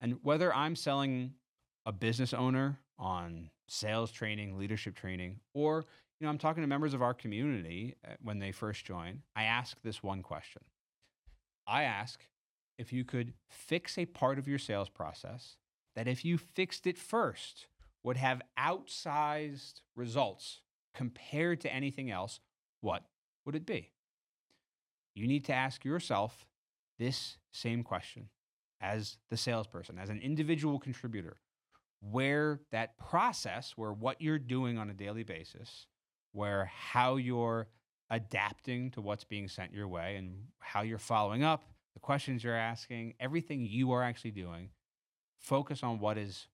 And 0.00 0.18
whether 0.22 0.54
I'm 0.54 0.76
selling 0.76 1.34
a 1.86 1.92
business 1.92 2.32
owner 2.32 2.78
on 2.98 3.50
sales 3.66 4.10
training, 4.12 4.58
leadership 4.58 4.94
training, 4.94 5.40
or 5.54 5.84
you 6.20 6.24
know, 6.24 6.30
I'm 6.30 6.38
talking 6.38 6.62
to 6.62 6.68
members 6.68 6.94
of 6.94 7.02
our 7.02 7.14
community 7.14 7.94
uh, 8.04 8.14
when 8.22 8.38
they 8.38 8.50
first 8.50 8.84
join, 8.84 9.22
I 9.36 9.44
ask 9.44 9.80
this 9.82 10.02
one 10.02 10.22
question. 10.22 10.62
I 11.66 11.84
ask 11.84 12.20
if 12.76 12.92
you 12.92 13.04
could 13.04 13.34
fix 13.48 13.98
a 13.98 14.06
part 14.06 14.38
of 14.38 14.48
your 14.48 14.58
sales 14.58 14.88
process 14.88 15.56
that 15.94 16.08
if 16.08 16.24
you 16.24 16.38
fixed 16.38 16.86
it 16.86 16.98
first, 16.98 17.66
would 18.02 18.16
have 18.16 18.42
outsized 18.58 19.80
results 19.96 20.60
compared 20.94 21.60
to 21.60 21.72
anything 21.72 22.10
else, 22.10 22.40
what 22.80 23.04
would 23.44 23.54
it 23.54 23.66
be? 23.66 23.90
You 25.14 25.26
need 25.26 25.44
to 25.46 25.52
ask 25.52 25.84
yourself 25.84 26.46
this 26.98 27.38
same 27.52 27.82
question 27.82 28.28
as 28.80 29.16
the 29.30 29.36
salesperson, 29.36 29.98
as 29.98 30.10
an 30.10 30.20
individual 30.20 30.78
contributor, 30.78 31.38
where 32.00 32.60
that 32.70 32.96
process, 32.98 33.72
where 33.76 33.92
what 33.92 34.20
you're 34.20 34.38
doing 34.38 34.78
on 34.78 34.90
a 34.90 34.94
daily 34.94 35.24
basis, 35.24 35.86
where 36.32 36.66
how 36.66 37.16
you're 37.16 37.66
adapting 38.10 38.90
to 38.92 39.00
what's 39.00 39.24
being 39.24 39.48
sent 39.48 39.72
your 39.72 39.88
way 39.88 40.16
and 40.16 40.44
how 40.60 40.82
you're 40.82 40.98
following 40.98 41.42
up, 41.42 41.64
the 41.94 42.00
questions 42.00 42.44
you're 42.44 42.54
asking, 42.54 43.14
everything 43.18 43.66
you 43.66 43.92
are 43.92 44.02
actually 44.02 44.30
doing, 44.30 44.70
focus 45.38 45.82
on 45.82 45.98
what 45.98 46.16
is 46.16 46.46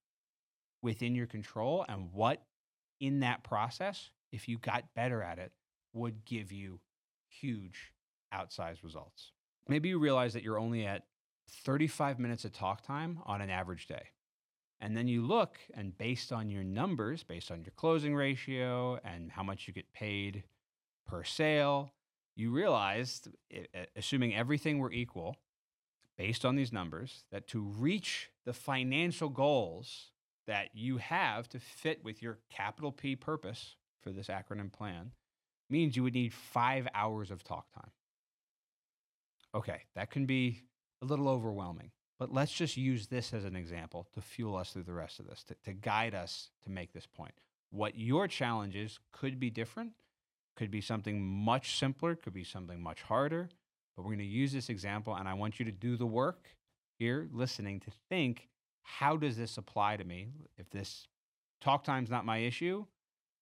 within 0.84 1.14
your 1.14 1.26
control 1.26 1.84
and 1.88 2.12
what 2.12 2.42
in 3.00 3.20
that 3.20 3.42
process, 3.42 4.10
if 4.30 4.48
you 4.48 4.58
got 4.58 4.94
better 4.94 5.22
at 5.22 5.38
it, 5.38 5.50
would 5.92 6.24
give 6.24 6.52
you 6.52 6.78
huge 7.28 7.92
outsized 8.32 8.84
results. 8.84 9.32
Maybe 9.66 9.88
you 9.88 9.98
realize 9.98 10.34
that 10.34 10.42
you're 10.42 10.58
only 10.58 10.86
at 10.86 11.06
35 11.48 12.18
minutes 12.18 12.44
of 12.44 12.52
talk 12.52 12.82
time 12.82 13.18
on 13.24 13.40
an 13.40 13.50
average 13.50 13.86
day. 13.86 14.10
And 14.80 14.96
then 14.96 15.08
you 15.08 15.26
look, 15.26 15.58
and 15.74 15.96
based 15.96 16.32
on 16.32 16.50
your 16.50 16.64
numbers, 16.64 17.22
based 17.22 17.50
on 17.50 17.62
your 17.62 17.72
closing 17.76 18.14
ratio 18.14 19.00
and 19.04 19.32
how 19.32 19.42
much 19.42 19.66
you 19.66 19.72
get 19.72 19.92
paid 19.94 20.44
per 21.06 21.24
sale, 21.24 21.92
you 22.36 22.50
realize, 22.50 23.22
assuming 23.96 24.34
everything 24.34 24.78
were 24.78 24.92
equal, 24.92 25.36
based 26.18 26.44
on 26.44 26.56
these 26.56 26.72
numbers, 26.72 27.24
that 27.30 27.48
to 27.48 27.60
reach 27.60 28.30
the 28.44 28.52
financial 28.52 29.28
goals 29.28 30.10
that 30.46 30.68
you 30.74 30.98
have 30.98 31.48
to 31.50 31.60
fit 31.60 32.04
with 32.04 32.22
your 32.22 32.38
capital 32.50 32.92
P 32.92 33.16
purpose 33.16 33.76
for 34.02 34.10
this 34.10 34.28
acronym 34.28 34.72
plan 34.72 35.12
means 35.70 35.96
you 35.96 36.02
would 36.02 36.14
need 36.14 36.32
five 36.32 36.86
hours 36.94 37.30
of 37.30 37.42
talk 37.42 37.72
time. 37.72 37.90
Okay, 39.54 39.82
that 39.94 40.10
can 40.10 40.26
be 40.26 40.62
a 41.02 41.06
little 41.06 41.28
overwhelming. 41.28 41.90
But 42.18 42.32
let's 42.32 42.52
just 42.52 42.76
use 42.76 43.06
this 43.08 43.32
as 43.32 43.44
an 43.44 43.56
example 43.56 44.06
to 44.14 44.20
fuel 44.20 44.56
us 44.56 44.72
through 44.72 44.84
the 44.84 44.92
rest 44.92 45.18
of 45.18 45.26
this, 45.26 45.42
to, 45.44 45.54
to 45.64 45.72
guide 45.72 46.14
us 46.14 46.50
to 46.64 46.70
make 46.70 46.92
this 46.92 47.06
point. 47.06 47.34
What 47.70 47.98
your 47.98 48.28
challenge 48.28 48.76
is 48.76 49.00
could 49.12 49.40
be 49.40 49.50
different, 49.50 49.92
could 50.56 50.70
be 50.70 50.80
something 50.80 51.20
much 51.20 51.76
simpler, 51.78 52.14
could 52.14 52.32
be 52.32 52.44
something 52.44 52.80
much 52.80 53.02
harder. 53.02 53.48
But 53.96 54.02
we're 54.02 54.10
going 54.10 54.18
to 54.18 54.24
use 54.24 54.52
this 54.52 54.68
example, 54.68 55.14
and 55.14 55.28
I 55.28 55.34
want 55.34 55.58
you 55.58 55.64
to 55.64 55.72
do 55.72 55.96
the 55.96 56.06
work 56.06 56.48
here, 56.98 57.28
listening, 57.32 57.80
to 57.80 57.90
think 58.08 58.48
how 58.84 59.16
does 59.16 59.36
this 59.36 59.58
apply 59.58 59.96
to 59.96 60.04
me? 60.04 60.28
If 60.56 60.70
this 60.70 61.08
talk 61.60 61.82
time's 61.84 62.10
not 62.10 62.24
my 62.24 62.38
issue, 62.38 62.84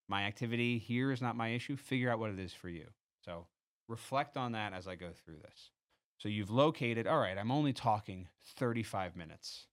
my 0.09 0.23
activity 0.23 0.79
here 0.79 1.13
is 1.13 1.21
not 1.21 1.37
my 1.37 1.49
issue, 1.49 1.77
figure 1.77 2.11
out 2.11 2.19
what 2.19 2.31
it 2.31 2.39
is 2.39 2.53
for 2.53 2.69
you. 2.69 2.87
So 3.25 3.47
reflect 3.89 4.37
on 4.37 4.53
that 4.53 4.73
as 4.73 4.89
I 4.89 4.95
go 4.95 5.11
through 5.13 5.39
this. 5.43 5.71
So 6.19 6.29
you've 6.29 6.51
located, 6.51 7.07
all 7.07 7.19
right, 7.19 7.37
I'm 7.37 7.51
only 7.51 7.73
talking 7.73 8.29
35 8.57 9.17
minutes 9.17 9.67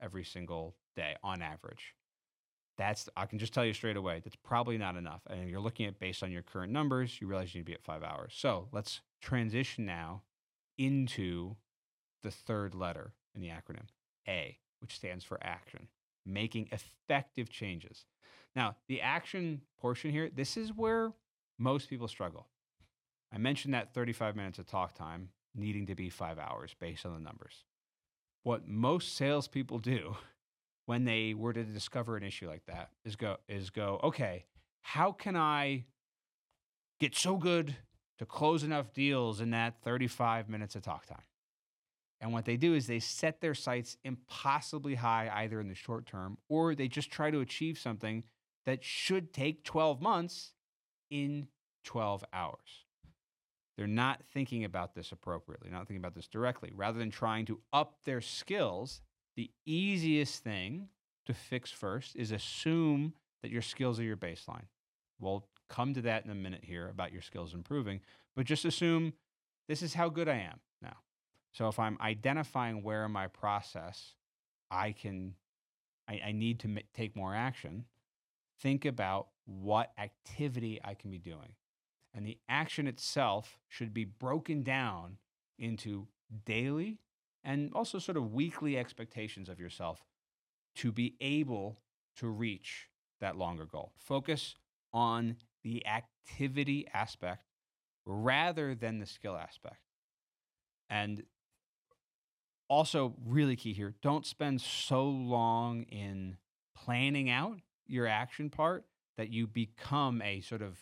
every 0.00 0.24
single 0.24 0.76
day 0.94 1.16
on 1.22 1.42
average. 1.42 1.94
That's, 2.76 3.08
I 3.16 3.26
can 3.26 3.38
just 3.38 3.52
tell 3.52 3.64
you 3.64 3.72
straight 3.72 3.96
away, 3.96 4.20
that's 4.22 4.36
probably 4.36 4.78
not 4.78 4.96
enough. 4.96 5.22
And 5.28 5.48
you're 5.48 5.60
looking 5.60 5.86
at 5.86 5.98
based 5.98 6.22
on 6.22 6.30
your 6.30 6.42
current 6.42 6.72
numbers, 6.72 7.20
you 7.20 7.26
realize 7.26 7.54
you 7.54 7.60
need 7.60 7.64
to 7.64 7.70
be 7.70 7.74
at 7.74 7.82
five 7.82 8.04
hours. 8.04 8.34
So 8.36 8.68
let's 8.70 9.00
transition 9.20 9.84
now 9.84 10.22
into 10.76 11.56
the 12.22 12.30
third 12.30 12.74
letter 12.74 13.14
in 13.34 13.40
the 13.40 13.48
acronym, 13.48 13.86
A, 14.28 14.58
which 14.80 14.94
stands 14.94 15.24
for 15.24 15.38
action, 15.42 15.88
making 16.24 16.68
effective 16.72 17.50
changes. 17.50 18.04
Now, 18.54 18.76
the 18.88 19.00
action 19.00 19.62
portion 19.80 20.10
here, 20.10 20.30
this 20.34 20.56
is 20.56 20.72
where 20.72 21.12
most 21.58 21.88
people 21.90 22.08
struggle. 22.08 22.46
I 23.32 23.38
mentioned 23.38 23.74
that 23.74 23.94
35 23.94 24.36
minutes 24.36 24.58
of 24.58 24.66
talk 24.66 24.94
time 24.94 25.28
needing 25.54 25.86
to 25.86 25.94
be 25.94 26.08
five 26.08 26.38
hours 26.38 26.74
based 26.78 27.04
on 27.04 27.14
the 27.14 27.20
numbers. 27.20 27.64
What 28.42 28.66
most 28.66 29.16
salespeople 29.16 29.80
do 29.80 30.16
when 30.86 31.04
they 31.04 31.34
were 31.34 31.52
to 31.52 31.64
discover 31.64 32.16
an 32.16 32.22
issue 32.22 32.48
like 32.48 32.64
that 32.66 32.90
is 33.04 33.16
go 33.16 33.36
is 33.48 33.70
go, 33.70 34.00
okay, 34.02 34.46
how 34.80 35.12
can 35.12 35.36
I 35.36 35.84
get 36.98 37.14
so 37.14 37.36
good 37.36 37.76
to 38.18 38.24
close 38.24 38.64
enough 38.64 38.92
deals 38.92 39.40
in 39.40 39.50
that 39.50 39.82
35 39.82 40.48
minutes 40.48 40.76
of 40.76 40.82
talk 40.82 41.06
time? 41.06 41.22
And 42.20 42.32
what 42.32 42.44
they 42.44 42.56
do 42.56 42.74
is 42.74 42.86
they 42.86 42.98
set 42.98 43.40
their 43.40 43.54
sights 43.54 43.96
impossibly 44.02 44.96
high, 44.96 45.30
either 45.32 45.60
in 45.60 45.68
the 45.68 45.74
short 45.74 46.06
term 46.06 46.38
or 46.48 46.74
they 46.74 46.88
just 46.88 47.10
try 47.10 47.30
to 47.30 47.40
achieve 47.40 47.78
something 47.78 48.24
that 48.66 48.82
should 48.84 49.32
take 49.32 49.64
12 49.64 50.00
months 50.00 50.52
in 51.10 51.48
12 51.84 52.24
hours. 52.32 52.84
They're 53.76 53.86
not 53.86 54.24
thinking 54.32 54.64
about 54.64 54.94
this 54.94 55.12
appropriately, 55.12 55.70
not 55.70 55.86
thinking 55.86 56.02
about 56.02 56.14
this 56.14 56.26
directly. 56.26 56.72
Rather 56.74 56.98
than 56.98 57.10
trying 57.10 57.46
to 57.46 57.60
up 57.72 57.94
their 58.04 58.20
skills, 58.20 59.00
the 59.36 59.50
easiest 59.64 60.42
thing 60.42 60.88
to 61.26 61.32
fix 61.32 61.70
first 61.70 62.16
is 62.16 62.32
assume 62.32 63.14
that 63.42 63.52
your 63.52 63.62
skills 63.62 64.00
are 64.00 64.04
your 64.04 64.16
baseline. 64.16 64.64
We'll 65.20 65.46
come 65.68 65.94
to 65.94 66.02
that 66.02 66.24
in 66.24 66.30
a 66.30 66.34
minute 66.34 66.64
here 66.64 66.88
about 66.88 67.12
your 67.12 67.22
skills 67.22 67.54
improving, 67.54 68.00
but 68.34 68.46
just 68.46 68.64
assume 68.64 69.12
this 69.68 69.82
is 69.82 69.94
how 69.94 70.08
good 70.08 70.28
I 70.28 70.38
am. 70.38 70.58
So 71.52 71.68
if 71.68 71.78
I'm 71.78 71.98
identifying 72.00 72.82
where 72.82 73.04
in 73.04 73.12
my 73.12 73.26
process 73.26 74.14
I 74.70 74.92
can, 74.92 75.34
I, 76.08 76.20
I 76.26 76.32
need 76.32 76.60
to 76.60 76.68
m- 76.68 76.78
take 76.94 77.16
more 77.16 77.34
action, 77.34 77.84
think 78.60 78.84
about 78.84 79.28
what 79.46 79.92
activity 79.98 80.80
I 80.84 80.94
can 80.94 81.10
be 81.10 81.18
doing. 81.18 81.54
And 82.14 82.26
the 82.26 82.38
action 82.48 82.86
itself 82.86 83.58
should 83.68 83.94
be 83.94 84.04
broken 84.04 84.62
down 84.62 85.18
into 85.58 86.08
daily 86.44 86.98
and 87.44 87.72
also 87.74 87.98
sort 87.98 88.16
of 88.16 88.32
weekly 88.32 88.76
expectations 88.76 89.48
of 89.48 89.60
yourself 89.60 90.04
to 90.76 90.92
be 90.92 91.16
able 91.20 91.80
to 92.16 92.28
reach 92.28 92.88
that 93.20 93.36
longer 93.36 93.64
goal. 93.64 93.92
Focus 93.96 94.54
on 94.92 95.36
the 95.62 95.84
activity 95.86 96.86
aspect 96.92 97.44
rather 98.06 98.74
than 98.74 98.98
the 98.98 99.06
skill 99.06 99.36
aspect. 99.36 99.82
And 100.90 101.22
also, 102.68 103.14
really 103.24 103.56
key 103.56 103.72
here 103.72 103.94
don't 104.02 104.26
spend 104.26 104.60
so 104.60 105.04
long 105.04 105.82
in 105.84 106.36
planning 106.76 107.30
out 107.30 107.58
your 107.86 108.06
action 108.06 108.50
part 108.50 108.84
that 109.16 109.30
you 109.30 109.46
become 109.46 110.22
a 110.22 110.40
sort 110.42 110.62
of 110.62 110.78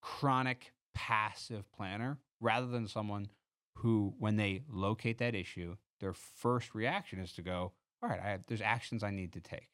chronic 0.00 0.72
passive 0.94 1.70
planner 1.72 2.18
rather 2.40 2.66
than 2.66 2.88
someone 2.88 3.28
who, 3.76 4.14
when 4.18 4.36
they 4.36 4.62
locate 4.68 5.18
that 5.18 5.34
issue, 5.34 5.76
their 6.00 6.12
first 6.12 6.74
reaction 6.74 7.18
is 7.20 7.32
to 7.32 7.42
go, 7.42 7.72
all 8.02 8.08
right, 8.08 8.20
have, 8.20 8.40
there's 8.48 8.60
actions 8.60 9.02
I 9.02 9.10
need 9.10 9.32
to 9.34 9.40
take. 9.40 9.68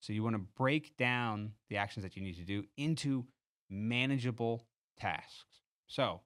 So 0.00 0.12
you 0.12 0.22
want 0.22 0.36
to 0.36 0.46
break 0.56 0.96
down 0.96 1.52
the 1.68 1.76
actions 1.76 2.04
that 2.04 2.16
you 2.16 2.22
need 2.22 2.36
to 2.36 2.44
do 2.44 2.64
into 2.76 3.26
manageable 3.70 4.66
tasks. 4.98 5.62
So 5.86 6.20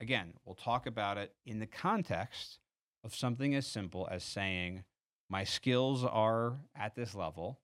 again, 0.00 0.34
we'll 0.44 0.54
talk 0.54 0.86
about 0.86 1.18
it 1.18 1.32
in 1.44 1.58
the 1.58 1.66
context 1.66 2.58
of 3.06 3.14
something 3.14 3.54
as 3.54 3.66
simple 3.66 4.08
as 4.10 4.24
saying, 4.24 4.82
my 5.30 5.44
skills 5.44 6.04
are 6.04 6.56
at 6.74 6.96
this 6.96 7.14
level 7.14 7.60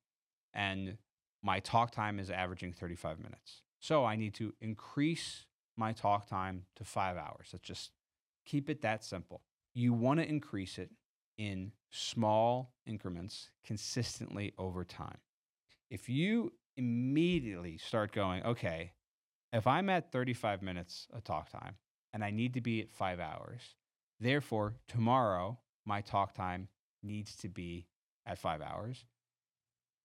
and 0.55 0.97
my 1.43 1.59
talk 1.59 1.91
time 1.91 2.21
is 2.21 2.31
averaging 2.31 2.73
35 2.73 3.19
minutes. 3.19 3.63
So 3.81 4.05
I 4.05 4.15
need 4.15 4.35
to 4.35 4.55
increase 4.61 5.45
my 5.77 5.93
talk 5.93 6.29
time 6.29 6.67
to 6.77 6.85
five 6.85 7.17
hours. 7.17 7.49
Let's 7.53 7.67
just 7.67 7.91
keep 8.47 8.71
it 8.71 8.83
that 8.83 9.05
simple. 9.05 9.43
You 9.75 9.93
want 9.93 10.21
to 10.21 10.29
increase 10.29 10.79
it 10.79 10.91
in 11.37 11.73
small 11.91 12.73
increments 12.87 13.51
consistently 13.65 14.53
over 14.59 14.85
time. 14.85 15.19
If 15.91 16.09
you 16.09 16.53
immediately 16.77 17.79
start 17.79 18.13
going, 18.13 18.45
okay, 18.45 18.93
if 19.53 19.67
I'm 19.67 19.91
at 19.91 20.13
35 20.13 20.63
minutes 20.63 21.09
of 21.13 21.25
talk 21.25 21.51
time 21.51 21.75
and 22.13 22.25
I 22.25 22.31
need 22.31 22.55
to 22.55 22.61
be 22.61 22.81
at 22.81 22.93
five 22.93 23.19
hours, 23.19 23.75
therefore, 24.23 24.75
tomorrow 24.89 25.59
my 25.85 26.01
talk 26.01 26.35
time 26.35 26.69
needs 27.03 27.37
to 27.37 27.49
be 27.49 27.87
at 28.27 28.39
five 28.39 28.63
hours, 28.63 29.05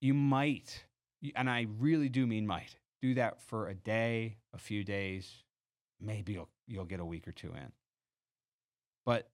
you 0.01 0.13
might, 0.13 0.83
and 1.35 1.49
I 1.49 1.67
really 1.79 2.09
do 2.09 2.25
mean 2.25 2.45
might, 2.45 2.77
do 3.01 3.13
that 3.15 3.41
for 3.41 3.67
a 3.67 3.73
day, 3.73 4.37
a 4.53 4.57
few 4.57 4.83
days, 4.83 5.43
maybe 5.99 6.33
you'll, 6.33 6.49
you'll 6.67 6.85
get 6.85 6.99
a 6.99 7.05
week 7.05 7.27
or 7.27 7.31
two 7.31 7.49
in. 7.49 7.71
But 9.05 9.29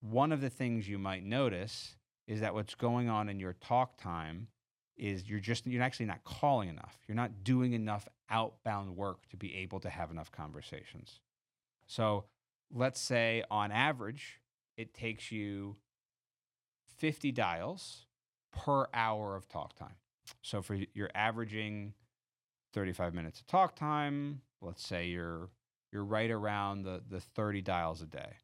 one 0.00 0.32
of 0.32 0.40
the 0.40 0.50
things 0.50 0.88
you 0.88 0.98
might 0.98 1.24
notice 1.24 1.96
is 2.26 2.40
that 2.40 2.54
what's 2.54 2.74
going 2.74 3.08
on 3.08 3.28
in 3.28 3.40
your 3.40 3.54
talk 3.54 4.00
time 4.00 4.48
is 4.96 5.28
you're 5.28 5.40
just 5.40 5.66
you're 5.66 5.82
actually 5.82 6.06
not 6.06 6.24
calling 6.24 6.68
enough. 6.68 6.98
You're 7.06 7.16
not 7.16 7.44
doing 7.44 7.72
enough 7.72 8.06
outbound 8.30 8.96
work 8.96 9.28
to 9.30 9.36
be 9.36 9.56
able 9.56 9.80
to 9.80 9.88
have 9.88 10.10
enough 10.10 10.30
conversations. 10.30 11.20
So, 11.86 12.24
let's 12.72 13.00
say 13.00 13.42
on 13.50 13.72
average 13.72 14.40
it 14.76 14.94
takes 14.94 15.32
you 15.32 15.76
50 16.98 17.32
dials 17.32 18.06
per 18.52 18.86
hour 18.94 19.36
of 19.36 19.48
talk 19.48 19.74
time. 19.76 19.96
So 20.42 20.62
for 20.62 20.78
you're 20.94 21.10
averaging 21.14 21.94
35 22.74 23.14
minutes 23.14 23.40
of 23.40 23.46
talk 23.46 23.76
time, 23.76 24.42
let's 24.60 24.86
say 24.86 25.06
you're 25.06 25.50
you're 25.92 26.04
right 26.04 26.30
around 26.30 26.82
the 26.82 27.02
the 27.08 27.20
30 27.20 27.62
dials 27.62 28.02
a 28.02 28.06
day. 28.06 28.36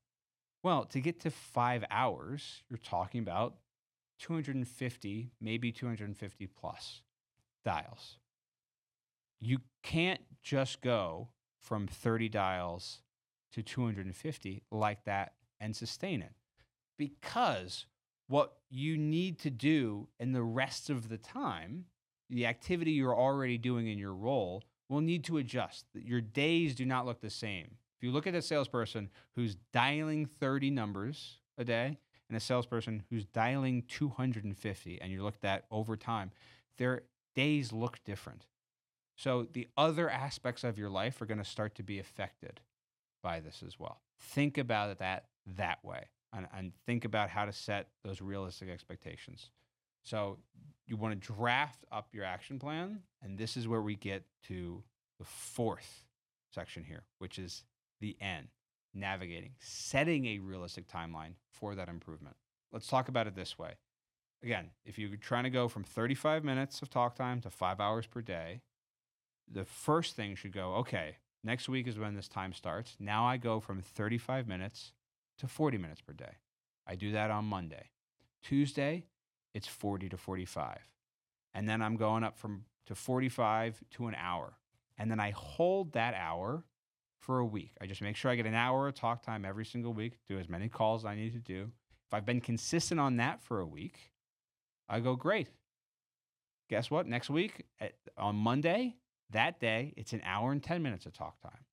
Well, 0.62 0.84
to 0.86 1.00
get 1.00 1.20
to 1.20 1.30
five 1.30 1.84
hours, 1.90 2.62
you're 2.70 2.78
talking 2.78 3.20
about 3.20 3.56
250, 4.18 5.30
maybe 5.40 5.70
250 5.72 6.46
plus 6.46 7.02
dials. 7.64 8.16
You 9.40 9.58
can't 9.82 10.22
just 10.42 10.80
go 10.80 11.28
from 11.60 11.86
30 11.86 12.30
dials 12.30 13.00
to 13.54 13.62
250 13.62 14.62
like 14.70 15.04
that 15.04 15.34
and 15.60 15.74
sustain 15.74 16.20
it 16.22 16.32
because 16.96 17.86
what 18.26 18.54
you 18.70 18.96
need 18.96 19.38
to 19.40 19.50
do 19.50 20.08
in 20.18 20.32
the 20.32 20.42
rest 20.42 20.90
of 20.90 21.08
the 21.08 21.18
time, 21.18 21.84
the 22.30 22.46
activity 22.46 22.92
you're 22.92 23.16
already 23.16 23.58
doing 23.58 23.86
in 23.86 23.98
your 23.98 24.14
role, 24.14 24.62
will 24.88 25.00
need 25.00 25.24
to 25.24 25.38
adjust. 25.38 25.86
Your 25.94 26.20
days 26.20 26.74
do 26.74 26.84
not 26.84 27.06
look 27.06 27.20
the 27.20 27.30
same 27.30 27.76
If 27.96 28.02
you 28.02 28.10
look 28.10 28.26
at 28.26 28.34
a 28.34 28.42
salesperson 28.42 29.10
who's 29.34 29.54
dialing 29.72 30.26
30 30.26 30.70
numbers 30.70 31.38
a 31.56 31.64
day 31.64 31.98
and 32.28 32.36
a 32.36 32.40
salesperson 32.40 33.04
who's 33.08 33.24
dialing 33.24 33.84
250 33.88 35.00
and 35.00 35.12
you 35.12 35.22
look 35.22 35.36
at 35.42 35.64
over 35.70 35.96
time, 35.96 36.32
their 36.76 37.02
days 37.34 37.72
look 37.72 38.02
different. 38.04 38.46
So 39.16 39.46
the 39.52 39.68
other 39.76 40.10
aspects 40.10 40.64
of 40.64 40.76
your 40.76 40.90
life 40.90 41.22
are 41.22 41.26
going 41.26 41.38
to 41.38 41.44
start 41.44 41.74
to 41.76 41.82
be 41.82 41.98
affected 42.00 42.60
by 43.24 43.40
this 43.40 43.64
as 43.66 43.80
well. 43.80 44.02
Think 44.20 44.56
about 44.56 44.90
it 44.90 44.98
that 45.00 45.24
that 45.56 45.84
way 45.84 46.04
and, 46.36 46.46
and 46.56 46.72
think 46.86 47.04
about 47.04 47.30
how 47.30 47.44
to 47.44 47.52
set 47.52 47.88
those 48.04 48.20
realistic 48.20 48.68
expectations. 48.68 49.50
So 50.02 50.38
you 50.86 50.96
want 50.96 51.20
to 51.20 51.32
draft 51.32 51.84
up 51.90 52.08
your 52.12 52.24
action 52.24 52.58
plan, 52.58 53.00
and 53.22 53.38
this 53.38 53.56
is 53.56 53.66
where 53.66 53.82
we 53.82 53.94
get 53.94 54.24
to 54.48 54.82
the 55.18 55.24
fourth 55.24 56.04
section 56.52 56.84
here, 56.84 57.04
which 57.18 57.38
is 57.38 57.64
the 58.00 58.16
N, 58.20 58.48
navigating, 58.92 59.52
setting 59.58 60.26
a 60.26 60.38
realistic 60.38 60.88
timeline 60.88 61.34
for 61.50 61.74
that 61.74 61.88
improvement. 61.88 62.36
let's 62.72 62.88
talk 62.88 63.08
about 63.08 63.26
it 63.26 63.36
this 63.36 63.58
way. 63.58 63.74
Again, 64.42 64.70
if 64.84 64.98
you're 64.98 65.16
trying 65.16 65.44
to 65.44 65.50
go 65.50 65.68
from 65.68 65.84
35 65.84 66.44
minutes 66.44 66.82
of 66.82 66.90
talk 66.90 67.14
time 67.14 67.40
to 67.42 67.50
five 67.50 67.80
hours 67.80 68.06
per 68.06 68.20
day, 68.20 68.60
the 69.50 69.64
first 69.64 70.16
thing 70.16 70.34
should 70.34 70.52
go, 70.52 70.74
okay, 70.74 71.16
next 71.44 71.68
week 71.68 71.86
is 71.86 71.98
when 71.98 72.14
this 72.14 72.28
time 72.28 72.52
starts. 72.52 72.96
Now 72.98 73.24
I 73.24 73.36
go 73.36 73.60
from 73.60 73.80
35 73.80 74.48
minutes 74.48 74.92
to 75.38 75.46
40 75.46 75.78
minutes 75.78 76.00
per 76.00 76.12
day. 76.12 76.36
I 76.86 76.96
do 76.96 77.12
that 77.12 77.30
on 77.30 77.44
Monday. 77.44 77.90
Tuesday, 78.42 79.04
it's 79.54 79.68
40 79.68 80.08
to 80.10 80.16
45. 80.16 80.78
And 81.54 81.68
then 81.68 81.80
I'm 81.80 81.96
going 81.96 82.24
up 82.24 82.38
from 82.38 82.64
to 82.86 82.94
45 82.94 83.82
to 83.92 84.06
an 84.08 84.16
hour. 84.16 84.58
And 84.98 85.10
then 85.10 85.20
I 85.20 85.30
hold 85.30 85.92
that 85.92 86.14
hour 86.14 86.64
for 87.18 87.38
a 87.38 87.46
week. 87.46 87.72
I 87.80 87.86
just 87.86 88.02
make 88.02 88.16
sure 88.16 88.30
I 88.30 88.34
get 88.34 88.46
an 88.46 88.54
hour 88.54 88.88
of 88.88 88.94
talk 88.94 89.22
time 89.22 89.44
every 89.44 89.64
single 89.64 89.94
week, 89.94 90.18
do 90.28 90.38
as 90.38 90.48
many 90.48 90.68
calls 90.68 91.02
as 91.02 91.06
I 91.06 91.14
need 91.14 91.32
to 91.32 91.38
do. 91.38 91.70
If 92.06 92.12
I've 92.12 92.26
been 92.26 92.40
consistent 92.40 93.00
on 93.00 93.16
that 93.16 93.40
for 93.40 93.60
a 93.60 93.66
week, 93.66 94.10
I 94.88 95.00
go, 95.00 95.16
great. 95.16 95.48
Guess 96.68 96.90
what? 96.90 97.06
Next 97.06 97.30
week 97.30 97.64
at, 97.80 97.94
on 98.18 98.36
Monday, 98.36 98.96
that 99.34 99.60
day, 99.60 99.92
it's 99.96 100.12
an 100.12 100.22
hour 100.24 100.50
and 100.50 100.62
10 100.62 100.82
minutes 100.82 101.06
of 101.06 101.12
talk 101.12 101.40
time. 101.40 101.64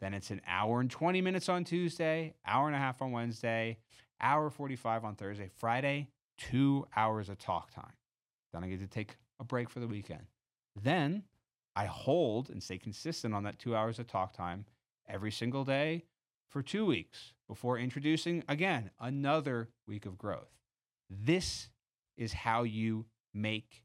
Then 0.00 0.14
it's 0.14 0.30
an 0.30 0.40
hour 0.46 0.80
and 0.80 0.90
20 0.90 1.22
minutes 1.22 1.48
on 1.48 1.64
Tuesday, 1.64 2.34
hour 2.46 2.66
and 2.66 2.76
a 2.76 2.78
half 2.78 3.00
on 3.00 3.12
Wednesday, 3.12 3.78
hour 4.20 4.50
45 4.50 5.04
on 5.04 5.14
Thursday. 5.14 5.48
Friday, 5.56 6.08
two 6.36 6.86
hours 6.96 7.28
of 7.28 7.38
talk 7.38 7.72
time. 7.72 7.94
Then 8.52 8.64
I 8.64 8.68
get 8.68 8.80
to 8.80 8.86
take 8.86 9.16
a 9.40 9.44
break 9.44 9.70
for 9.70 9.80
the 9.80 9.86
weekend. 9.86 10.26
Then 10.80 11.24
I 11.74 11.86
hold 11.86 12.50
and 12.50 12.62
stay 12.62 12.78
consistent 12.78 13.34
on 13.34 13.44
that 13.44 13.58
two 13.58 13.74
hours 13.74 13.98
of 13.98 14.06
talk 14.06 14.32
time 14.32 14.66
every 15.08 15.30
single 15.30 15.64
day 15.64 16.04
for 16.48 16.62
two 16.62 16.84
weeks 16.84 17.32
before 17.48 17.78
introducing 17.78 18.42
again 18.48 18.90
another 19.00 19.68
week 19.86 20.04
of 20.04 20.18
growth. 20.18 20.50
This 21.08 21.68
is 22.16 22.32
how 22.32 22.64
you 22.64 23.06
make 23.32 23.84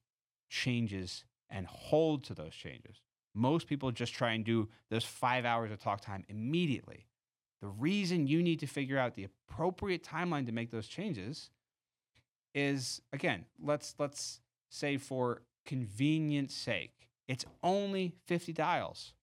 changes 0.49 1.23
and 1.49 1.65
hold 1.67 2.23
to 2.25 2.33
those 2.33 2.53
changes. 2.53 3.01
Most 3.33 3.67
people 3.67 3.91
just 3.91 4.13
try 4.13 4.31
and 4.33 4.43
do 4.43 4.67
those 4.89 5.03
five 5.03 5.45
hours 5.45 5.71
of 5.71 5.79
talk 5.79 6.01
time 6.01 6.25
immediately. 6.27 7.05
The 7.61 7.67
reason 7.67 8.27
you 8.27 8.41
need 8.43 8.59
to 8.59 8.67
figure 8.67 8.97
out 8.97 9.15
the 9.15 9.25
appropriate 9.25 10.03
timeline 10.03 10.45
to 10.45 10.51
make 10.51 10.71
those 10.71 10.87
changes 10.87 11.49
is 12.53 13.01
again, 13.13 13.45
let's 13.61 13.95
let's 13.99 14.41
say 14.69 14.97
for 14.97 15.43
convenience 15.65 16.53
sake, 16.53 17.09
it's 17.27 17.45
only 17.63 18.13
50 18.25 18.53
dials 18.53 19.13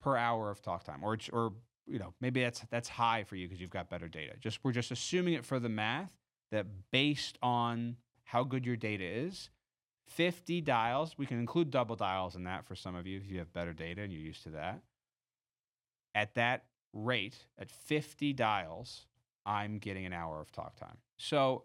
per 0.00 0.16
hour 0.16 0.50
of 0.50 0.62
talk 0.62 0.84
time 0.84 1.00
or 1.02 1.18
or 1.32 1.52
you 1.86 1.98
know 1.98 2.14
maybe 2.20 2.42
that's 2.42 2.64
that's 2.70 2.88
high 2.88 3.24
for 3.24 3.36
you 3.36 3.46
because 3.46 3.60
you've 3.60 3.70
got 3.70 3.90
better 3.90 4.08
data 4.08 4.32
just 4.40 4.60
we're 4.64 4.72
just 4.72 4.90
assuming 4.90 5.34
it 5.34 5.44
for 5.44 5.58
the 5.58 5.68
math 5.68 6.12
that 6.50 6.66
based 6.90 7.36
on 7.42 7.96
how 8.24 8.42
good 8.42 8.64
your 8.64 8.76
data 8.76 9.04
is 9.04 9.50
50 10.10 10.60
dials. 10.60 11.16
We 11.16 11.26
can 11.26 11.38
include 11.38 11.70
double 11.70 11.96
dials 11.96 12.36
in 12.36 12.44
that 12.44 12.66
for 12.66 12.74
some 12.74 12.94
of 12.94 13.06
you 13.06 13.18
if 13.18 13.30
you 13.30 13.38
have 13.38 13.52
better 13.52 13.72
data 13.72 14.02
and 14.02 14.12
you're 14.12 14.22
used 14.22 14.42
to 14.44 14.50
that. 14.50 14.80
At 16.14 16.34
that 16.34 16.64
rate 16.92 17.46
at 17.58 17.70
50 17.70 18.32
dials 18.32 19.06
i'm 19.46 19.78
getting 19.78 20.06
an 20.06 20.12
hour 20.12 20.40
of 20.40 20.52
talk 20.52 20.76
time. 20.76 20.98
So 21.16 21.64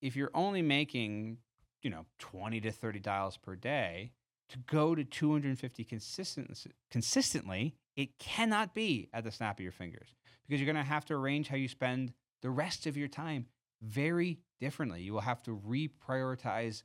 if 0.00 0.16
you're 0.16 0.30
only 0.34 0.62
making 0.62 1.38
you 1.82 1.90
know 1.90 2.06
20 2.18 2.60
to 2.60 2.70
30 2.70 3.00
dials 3.00 3.36
per 3.36 3.56
day 3.56 4.12
to 4.50 4.58
go 4.66 4.94
to 4.94 5.02
250 5.04 5.84
consistent, 5.84 6.66
consistently, 6.90 7.74
it 7.96 8.18
cannot 8.18 8.74
be 8.74 9.08
at 9.12 9.24
the 9.24 9.30
snap 9.30 9.58
of 9.58 9.62
your 9.62 9.72
fingers 9.72 10.14
because 10.46 10.60
you're 10.60 10.72
going 10.72 10.84
to 10.84 10.88
have 10.88 11.06
to 11.06 11.14
arrange 11.14 11.48
how 11.48 11.56
you 11.56 11.68
spend 11.68 12.12
the 12.42 12.50
rest 12.50 12.86
of 12.86 12.96
your 12.96 13.08
time 13.08 13.46
very 13.80 14.38
differently. 14.60 15.00
You 15.00 15.14
will 15.14 15.20
have 15.20 15.42
to 15.44 15.56
reprioritize 15.56 16.82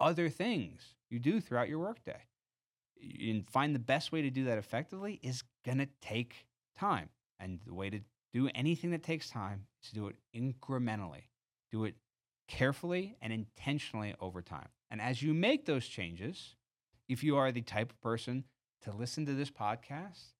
other 0.00 0.28
things 0.28 0.94
you 1.10 1.18
do 1.18 1.40
throughout 1.40 1.68
your 1.68 1.78
workday. 1.78 2.20
And 3.20 3.48
find 3.48 3.74
the 3.74 3.80
best 3.80 4.10
way 4.10 4.22
to 4.22 4.30
do 4.30 4.44
that 4.44 4.58
effectively 4.58 5.20
is 5.22 5.42
going 5.64 5.78
to 5.78 5.88
take 6.00 6.46
time. 6.76 7.08
And 7.38 7.60
the 7.64 7.74
way 7.74 7.90
to 7.90 8.00
do 8.32 8.50
anything 8.54 8.90
that 8.90 9.02
takes 9.02 9.30
time 9.30 9.66
is 9.82 9.90
to 9.90 9.94
do 9.94 10.08
it 10.08 10.16
incrementally. 10.36 11.28
Do 11.70 11.84
it 11.84 11.94
carefully 12.48 13.16
and 13.20 13.32
intentionally 13.32 14.14
over 14.20 14.42
time. 14.42 14.68
And 14.90 15.00
as 15.00 15.22
you 15.22 15.34
make 15.34 15.66
those 15.66 15.86
changes, 15.86 16.56
if 17.08 17.22
you 17.22 17.36
are 17.36 17.52
the 17.52 17.62
type 17.62 17.90
of 17.90 18.00
person 18.00 18.44
to 18.82 18.92
listen 18.92 19.26
to 19.26 19.34
this 19.34 19.50
podcast, 19.50 20.32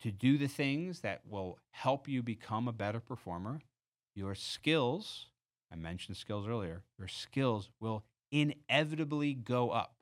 to 0.00 0.10
do 0.10 0.38
the 0.38 0.48
things 0.48 1.00
that 1.00 1.22
will 1.28 1.58
help 1.70 2.08
you 2.08 2.22
become 2.22 2.68
a 2.68 2.72
better 2.72 3.00
performer, 3.00 3.60
your 4.14 4.34
skills, 4.34 5.26
I 5.72 5.76
mentioned 5.76 6.16
skills 6.16 6.46
earlier, 6.46 6.82
your 6.98 7.08
skills 7.08 7.70
will 7.80 8.04
inevitably 8.30 9.34
go 9.34 9.70
up. 9.70 9.94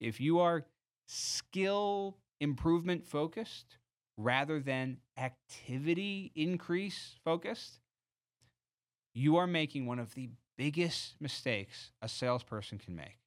If 0.00 0.20
you 0.20 0.38
are 0.40 0.66
skill 1.06 2.16
improvement 2.40 3.06
focused 3.06 3.76
rather 4.16 4.60
than 4.60 4.98
activity 5.16 6.32
increase 6.34 7.16
focused, 7.24 7.80
you 9.14 9.36
are 9.36 9.46
making 9.46 9.86
one 9.86 9.98
of 9.98 10.14
the 10.14 10.30
biggest 10.56 11.14
mistakes 11.20 11.92
a 12.00 12.08
salesperson 12.08 12.78
can 12.78 12.94
make. 12.94 13.18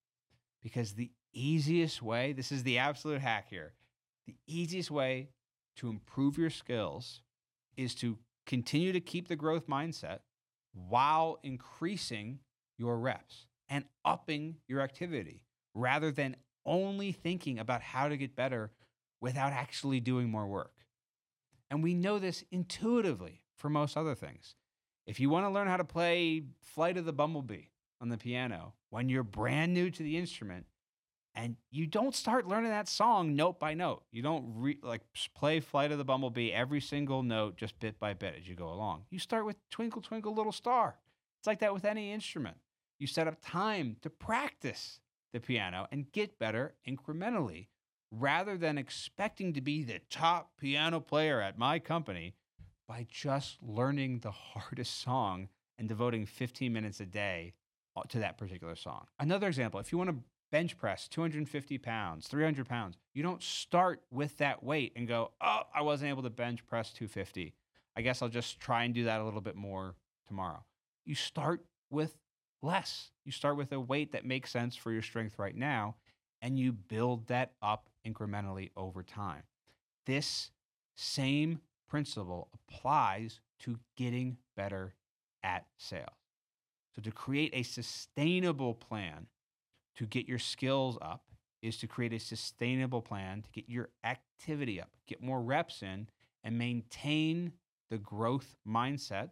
Because 0.62 0.94
the 0.94 1.12
easiest 1.34 2.02
way, 2.02 2.32
this 2.32 2.52
is 2.52 2.64
the 2.64 2.78
absolute 2.78 3.22
hack 3.22 3.48
here, 3.50 3.74
the 4.26 4.36
easiest 4.48 4.90
way 4.90 5.30
to 5.76 5.90
improve 5.90 6.38
your 6.38 6.50
skills 6.50 7.22
is 7.76 7.96
to 7.96 8.18
continue 8.46 8.94
to 8.94 9.00
keep 9.00 9.28
the 9.28 9.36
growth 9.36 9.68
mindset 9.68 10.20
while 10.74 11.40
increasing 11.44 12.40
your 12.78 12.98
reps 12.98 13.46
and 13.70 13.86
upping 14.04 14.58
your 14.68 14.82
activity 14.82 15.42
rather 15.74 16.12
than 16.12 16.36
only 16.66 17.12
thinking 17.12 17.60
about 17.60 17.82
how 17.82 18.08
to 18.08 18.18
get 18.18 18.36
better 18.36 18.72
without 19.22 19.54
actually 19.54 20.00
doing 20.00 20.30
more 20.30 20.48
work. 20.48 20.74
And 21.70 21.82
we 21.82 21.94
know 21.94 22.20
this 22.20 22.44
intuitively 22.52 23.42
for 23.56 23.70
most 23.70 23.98
other 23.98 24.16
things. 24.16 24.56
If 25.06 25.20
you 25.20 25.30
want 25.30 25.46
to 25.46 25.50
learn 25.50 25.68
how 25.68 25.78
to 25.78 25.84
play 25.84 26.44
Flight 26.62 26.98
of 26.98 27.06
the 27.06 27.14
Bumblebee 27.14 27.68
on 28.00 28.10
the 28.10 28.18
piano 28.18 28.74
when 28.90 29.10
you're 29.10 29.24
brand 29.24 29.74
new 29.74 29.90
to 29.90 30.04
the 30.04 30.18
instrument, 30.18 30.66
and 31.36 31.56
you 31.72 31.88
don't 31.88 32.16
start 32.16 32.48
learning 32.48 32.70
that 32.70 32.88
song 32.88 33.36
note 33.36 33.60
by 33.60 33.74
note. 33.74 34.04
You 34.12 34.22
don't 34.22 34.54
re- 34.56 34.80
like 34.84 35.02
play 35.36 35.60
Flight 35.60 35.92
of 35.92 35.98
the 35.98 36.04
Bumblebee 36.04 36.52
every 36.52 36.82
single 36.82 37.24
note 37.24 37.58
just 37.58 37.80
bit 37.80 38.00
by 38.00 38.14
bit 38.14 38.36
as 38.40 38.48
you 38.48 38.56
go 38.56 38.70
along. 38.70 39.06
You 39.10 39.20
start 39.20 39.46
with 39.46 39.58
Twinkle 39.70 40.02
Twinkle 40.02 40.34
Little 40.34 40.52
Star. 40.52 41.00
It's 41.40 41.48
like 41.48 41.60
that 41.60 41.74
with 41.74 41.86
any 41.86 42.12
instrument. 42.12 42.58
You 43.00 43.08
set 43.08 43.28
up 43.28 43.38
time 43.42 43.98
to 44.02 44.10
practice 44.10 45.00
the 45.34 45.40
piano 45.40 45.88
and 45.92 46.12
get 46.12 46.38
better 46.38 46.76
incrementally 46.88 47.68
rather 48.12 48.58
than 48.58 48.78
expecting 48.78 49.54
to 49.54 49.62
be 49.62 49.84
the 49.84 50.00
top 50.10 50.52
piano 50.60 51.00
player 51.00 51.42
at 51.42 51.58
my 51.58 51.80
company 51.80 52.36
by 52.88 53.08
just 53.10 53.58
learning 53.62 54.20
the 54.20 54.32
hardest 54.32 55.02
song 55.02 55.50
and 55.80 55.90
devoting 55.90 56.26
15 56.26 56.72
minutes 56.72 57.00
a 57.00 57.06
day 57.06 57.54
to 58.10 58.20
that 58.20 58.38
particular 58.38 58.76
song. 58.76 59.06
Another 59.20 59.48
example, 59.48 59.80
if 59.80 59.92
you 59.92 59.98
want 59.98 60.10
to 60.10 60.18
bench 60.54 60.78
press 60.78 61.08
250 61.08 61.80
pounds, 61.80 62.28
300 62.28 62.70
pounds, 62.70 62.96
you 63.16 63.24
don't 63.24 63.42
start 63.42 64.04
with 64.12 64.38
that 64.38 64.64
weight 64.64 64.94
and 64.96 65.08
go, 65.08 65.32
oh, 65.42 65.62
I 65.74 65.82
wasn't 65.82 66.12
able 66.12 66.22
to 66.22 66.30
bench 66.30 66.64
press 66.68 66.94
250. 66.94 67.56
I 67.98 68.02
guess 68.04 68.22
I'll 68.22 68.30
just 68.30 68.60
try 68.60 68.84
and 68.84 68.94
do 68.94 69.06
that 69.06 69.20
a 69.20 69.24
little 69.24 69.42
bit 69.42 69.56
more 69.56 69.96
tomorrow. 70.28 70.64
You 71.06 71.16
start 71.16 71.66
with 71.90 72.16
less. 72.62 73.10
You 73.26 73.32
start 73.32 73.58
with 73.58 73.72
a 73.72 73.80
weight 73.80 74.12
that 74.12 74.26
makes 74.28 74.52
sense 74.52 74.76
for 74.76 74.92
your 74.92 75.02
strength 75.02 75.40
right 75.40 75.56
now, 75.56 75.96
and 76.40 76.60
you 76.60 76.72
build 76.72 77.26
that 77.30 77.54
up 77.64 77.90
incrementally 78.08 78.70
over 78.78 79.02
time. 79.02 79.42
This 80.06 80.52
same 80.96 81.62
principle 81.90 82.50
applies 82.54 83.40
to 83.62 83.80
getting 83.98 84.38
better 84.56 84.94
at 85.42 85.66
sales. 85.78 86.10
So, 86.96 87.02
to 87.02 87.12
create 87.12 87.50
a 87.56 87.64
sustainable 87.64 88.76
plan 88.76 89.26
to 89.96 90.06
get 90.06 90.28
your 90.28 90.40
skills 90.40 90.98
up 91.02 91.26
is 91.62 91.78
to 91.78 91.88
create 91.88 92.14
a 92.14 92.20
sustainable 92.20 93.02
plan 93.02 93.42
to 93.42 93.50
get 93.52 93.70
your 93.70 93.90
activity 94.04 94.82
up, 94.82 94.90
get 95.08 95.22
more 95.24 95.42
reps 95.42 95.82
in, 95.82 96.08
and 96.44 96.58
maintain 96.58 97.54
the 97.90 97.98
growth 97.98 98.56
mindset. 98.68 99.30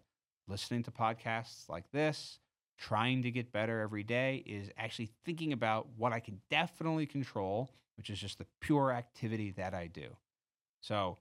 Listening 0.48 0.84
to 0.84 0.92
podcasts 0.92 1.70
like 1.70 1.92
this, 1.92 2.40
trying 2.78 3.22
to 3.24 3.32
get 3.32 3.52
better 3.52 3.82
every 3.82 4.04
day 4.04 4.44
is 4.46 4.70
actually 4.78 5.12
thinking 5.24 5.54
about 5.54 5.88
what 5.98 6.14
I 6.14 6.20
can 6.20 6.42
definitely 6.50 7.06
control, 7.06 7.70
which 7.96 8.10
is 8.10 8.20
just 8.20 8.38
the 8.38 8.48
pure 8.60 8.92
activity 8.92 9.52
that 9.52 9.74
I 9.74 9.88
do. 9.88 10.16
So, 10.82 11.20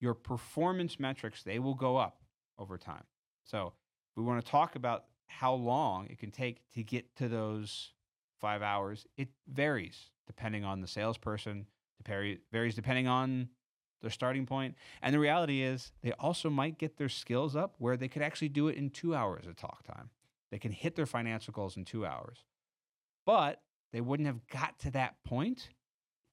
your 0.00 0.14
performance 0.14 1.00
metrics, 1.00 1.42
they 1.42 1.58
will 1.58 1.74
go 1.74 1.96
up 1.96 2.22
over 2.58 2.78
time. 2.78 3.04
So, 3.44 3.72
we 4.16 4.22
want 4.22 4.44
to 4.44 4.50
talk 4.50 4.76
about 4.76 5.04
how 5.26 5.54
long 5.54 6.06
it 6.06 6.18
can 6.18 6.30
take 6.30 6.60
to 6.74 6.82
get 6.82 7.16
to 7.16 7.28
those 7.28 7.92
five 8.40 8.62
hours. 8.62 9.06
It 9.16 9.28
varies 9.48 10.10
depending 10.26 10.64
on 10.64 10.80
the 10.80 10.88
salesperson. 10.88 11.66
Varies 12.06 12.74
depending 12.74 13.08
on 13.08 13.48
their 14.00 14.10
starting 14.10 14.46
point. 14.46 14.76
And 15.02 15.12
the 15.12 15.18
reality 15.18 15.62
is, 15.62 15.92
they 16.02 16.12
also 16.12 16.48
might 16.48 16.78
get 16.78 16.96
their 16.96 17.08
skills 17.08 17.56
up 17.56 17.74
where 17.78 17.96
they 17.96 18.08
could 18.08 18.22
actually 18.22 18.50
do 18.50 18.68
it 18.68 18.76
in 18.76 18.90
two 18.90 19.14
hours 19.14 19.46
of 19.46 19.56
talk 19.56 19.82
time. 19.84 20.10
They 20.50 20.58
can 20.58 20.70
hit 20.72 20.94
their 20.94 21.06
financial 21.06 21.52
goals 21.52 21.76
in 21.76 21.84
two 21.84 22.06
hours. 22.06 22.44
But 23.26 23.60
they 23.92 24.00
wouldn't 24.00 24.28
have 24.28 24.46
got 24.46 24.78
to 24.80 24.90
that 24.92 25.16
point 25.24 25.70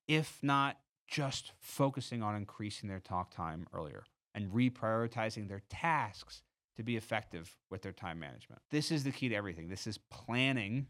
if 0.07 0.37
not 0.43 0.77
just 1.07 1.53
focusing 1.59 2.21
on 2.21 2.35
increasing 2.35 2.87
their 2.87 2.99
talk 2.99 3.31
time 3.31 3.65
earlier 3.73 4.03
and 4.33 4.51
reprioritizing 4.51 5.47
their 5.47 5.61
tasks 5.69 6.43
to 6.77 6.83
be 6.83 6.95
effective 6.97 7.57
with 7.71 7.81
their 7.81 7.91
time 7.91 8.19
management. 8.19 8.61
This 8.69 8.91
is 8.91 9.03
the 9.03 9.11
key 9.11 9.29
to 9.29 9.35
everything. 9.35 9.67
This 9.67 9.87
is 9.87 9.97
planning 10.11 10.87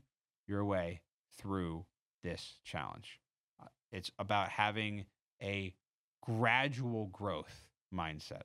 your 0.47 0.65
way 0.65 1.01
through 1.37 1.85
this 2.23 2.59
challenge. 2.63 3.19
Uh, 3.61 3.67
it's 3.91 4.11
about 4.19 4.49
having 4.49 5.05
a 5.41 5.73
gradual 6.21 7.07
growth 7.07 7.69
mindset 7.93 8.43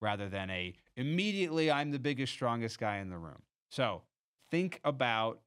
rather 0.00 0.28
than 0.28 0.50
a 0.50 0.74
immediately 0.96 1.70
I'm 1.70 1.90
the 1.90 1.98
biggest, 1.98 2.32
strongest 2.32 2.78
guy 2.78 2.98
in 2.98 3.08
the 3.08 3.18
room. 3.18 3.42
So 3.70 4.02
think 4.50 4.80
about 4.84 5.40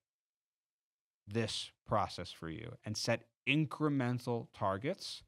this 1.27 1.71
process 1.87 2.31
for 2.31 2.49
you 2.49 2.75
and 2.85 2.97
set 2.97 3.23
incremental 3.47 4.47
targets. 4.53 5.23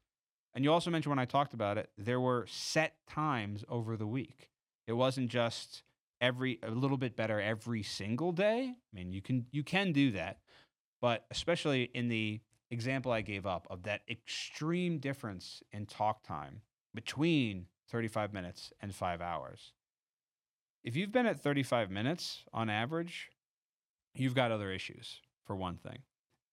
And 0.54 0.64
you 0.64 0.72
also 0.72 0.90
mentioned 0.90 1.10
when 1.10 1.18
I 1.18 1.24
talked 1.24 1.54
about 1.54 1.78
it, 1.78 1.90
there 1.96 2.20
were 2.20 2.46
set 2.48 2.94
times 3.08 3.64
over 3.68 3.96
the 3.96 4.06
week. 4.06 4.50
It 4.86 4.94
wasn't 4.94 5.30
just 5.30 5.82
every 6.20 6.58
a 6.62 6.70
little 6.70 6.96
bit 6.96 7.14
better 7.16 7.40
every 7.40 7.82
single 7.82 8.32
day. 8.32 8.72
I 8.74 8.96
mean, 8.96 9.12
you 9.12 9.20
can 9.20 9.46
you 9.52 9.62
can 9.62 9.92
do 9.92 10.10
that, 10.12 10.38
but 11.00 11.24
especially 11.30 11.90
in 11.94 12.08
the 12.08 12.40
example 12.70 13.12
I 13.12 13.22
gave 13.22 13.46
up 13.46 13.66
of 13.70 13.84
that 13.84 14.02
extreme 14.08 14.98
difference 14.98 15.62
in 15.72 15.86
talk 15.86 16.22
time 16.22 16.60
between 16.94 17.66
35 17.90 18.32
minutes 18.32 18.72
and 18.80 18.94
5 18.94 19.20
hours. 19.20 19.72
If 20.84 20.96
you've 20.96 21.12
been 21.12 21.26
at 21.26 21.40
35 21.40 21.90
minutes 21.90 22.44
on 22.52 22.70
average, 22.70 23.30
you've 24.14 24.34
got 24.34 24.50
other 24.50 24.70
issues 24.70 25.20
for 25.44 25.56
one 25.56 25.76
thing. 25.76 25.98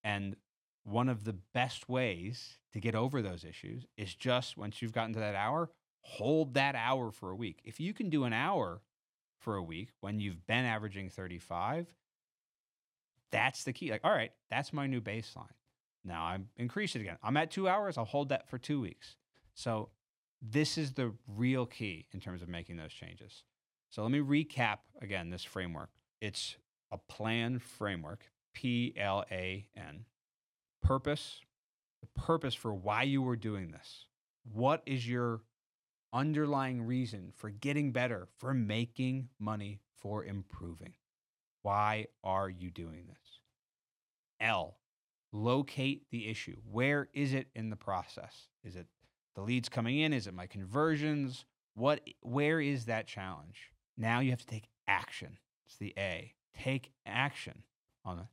And 0.03 0.35
one 0.83 1.09
of 1.09 1.23
the 1.23 1.33
best 1.53 1.89
ways 1.89 2.57
to 2.73 2.79
get 2.79 2.95
over 2.95 3.21
those 3.21 3.43
issues 3.43 3.85
is 3.97 4.13
just 4.13 4.57
once 4.57 4.81
you've 4.81 4.93
gotten 4.93 5.13
to 5.13 5.19
that 5.19 5.35
hour, 5.35 5.71
hold 6.01 6.53
that 6.53 6.75
hour 6.75 7.11
for 7.11 7.31
a 7.31 7.35
week. 7.35 7.59
If 7.63 7.79
you 7.79 7.93
can 7.93 8.09
do 8.09 8.23
an 8.23 8.33
hour 8.33 8.81
for 9.39 9.55
a 9.55 9.63
week 9.63 9.89
when 9.99 10.19
you've 10.19 10.45
been 10.45 10.65
averaging 10.65 11.09
35, 11.09 11.87
that's 13.35 13.63
the 13.63 13.73
key. 13.73 13.91
Like, 13.91 14.01
all 14.03 14.11
right, 14.11 14.31
that's 14.49 14.71
my 14.71 14.87
new 14.87 15.01
baseline. 15.01 15.47
Now 16.03 16.23
I'm 16.23 16.47
increase 16.57 16.95
it 16.95 17.01
again. 17.01 17.17
I'm 17.21 17.37
at 17.37 17.51
two 17.51 17.67
hours. 17.67 17.97
I'll 17.97 18.05
hold 18.05 18.29
that 18.29 18.49
for 18.49 18.57
two 18.57 18.79
weeks. 18.79 19.15
So 19.53 19.89
this 20.41 20.77
is 20.77 20.93
the 20.93 21.13
real 21.27 21.65
key 21.65 22.07
in 22.13 22.19
terms 22.19 22.41
of 22.41 22.49
making 22.49 22.77
those 22.77 22.93
changes. 22.93 23.43
So 23.89 24.03
let 24.03 24.11
me 24.11 24.19
recap 24.19 24.79
again 25.01 25.29
this 25.29 25.43
framework. 25.43 25.89
It's 26.21 26.57
a 26.91 26.97
plan 26.97 27.59
framework, 27.59 28.29
P 28.53 28.93
L 28.97 29.25
A 29.31 29.67
N. 29.75 30.05
Purpose, 30.81 31.41
the 32.01 32.21
purpose 32.21 32.53
for 32.53 32.73
why 32.73 33.03
you 33.03 33.21
were 33.21 33.35
doing 33.35 33.71
this. 33.71 34.05
What 34.53 34.83
is 34.85 35.07
your 35.07 35.41
underlying 36.13 36.83
reason 36.83 37.31
for 37.35 37.49
getting 37.49 37.91
better, 37.91 38.27
for 38.37 38.53
making 38.53 39.29
money, 39.39 39.79
for 39.97 40.23
improving? 40.23 40.93
Why 41.63 42.05
are 42.23 42.47
you 42.47 42.69
doing 42.69 43.07
this? 43.07 43.24
L, 44.45 44.77
locate 45.31 46.03
the 46.11 46.29
issue. 46.29 46.55
Where 46.71 47.09
is 47.13 47.33
it 47.33 47.47
in 47.55 47.69
the 47.69 47.75
process? 47.75 48.47
Is 48.63 48.75
it 48.75 48.87
the 49.35 49.41
leads 49.41 49.67
coming 49.67 49.99
in? 49.99 50.13
Is 50.13 50.27
it 50.27 50.33
my 50.33 50.47
conversions? 50.47 51.45
What 51.73 52.01
where 52.21 52.61
is 52.61 52.85
that 52.85 53.07
challenge? 53.07 53.71
Now 53.97 54.19
you 54.19 54.29
have 54.29 54.39
to 54.39 54.47
take 54.47 54.69
action. 54.87 55.37
It's 55.65 55.77
the 55.77 55.93
A. 55.97 56.33
Take 56.57 56.91
action 57.05 57.63
on 58.05 58.27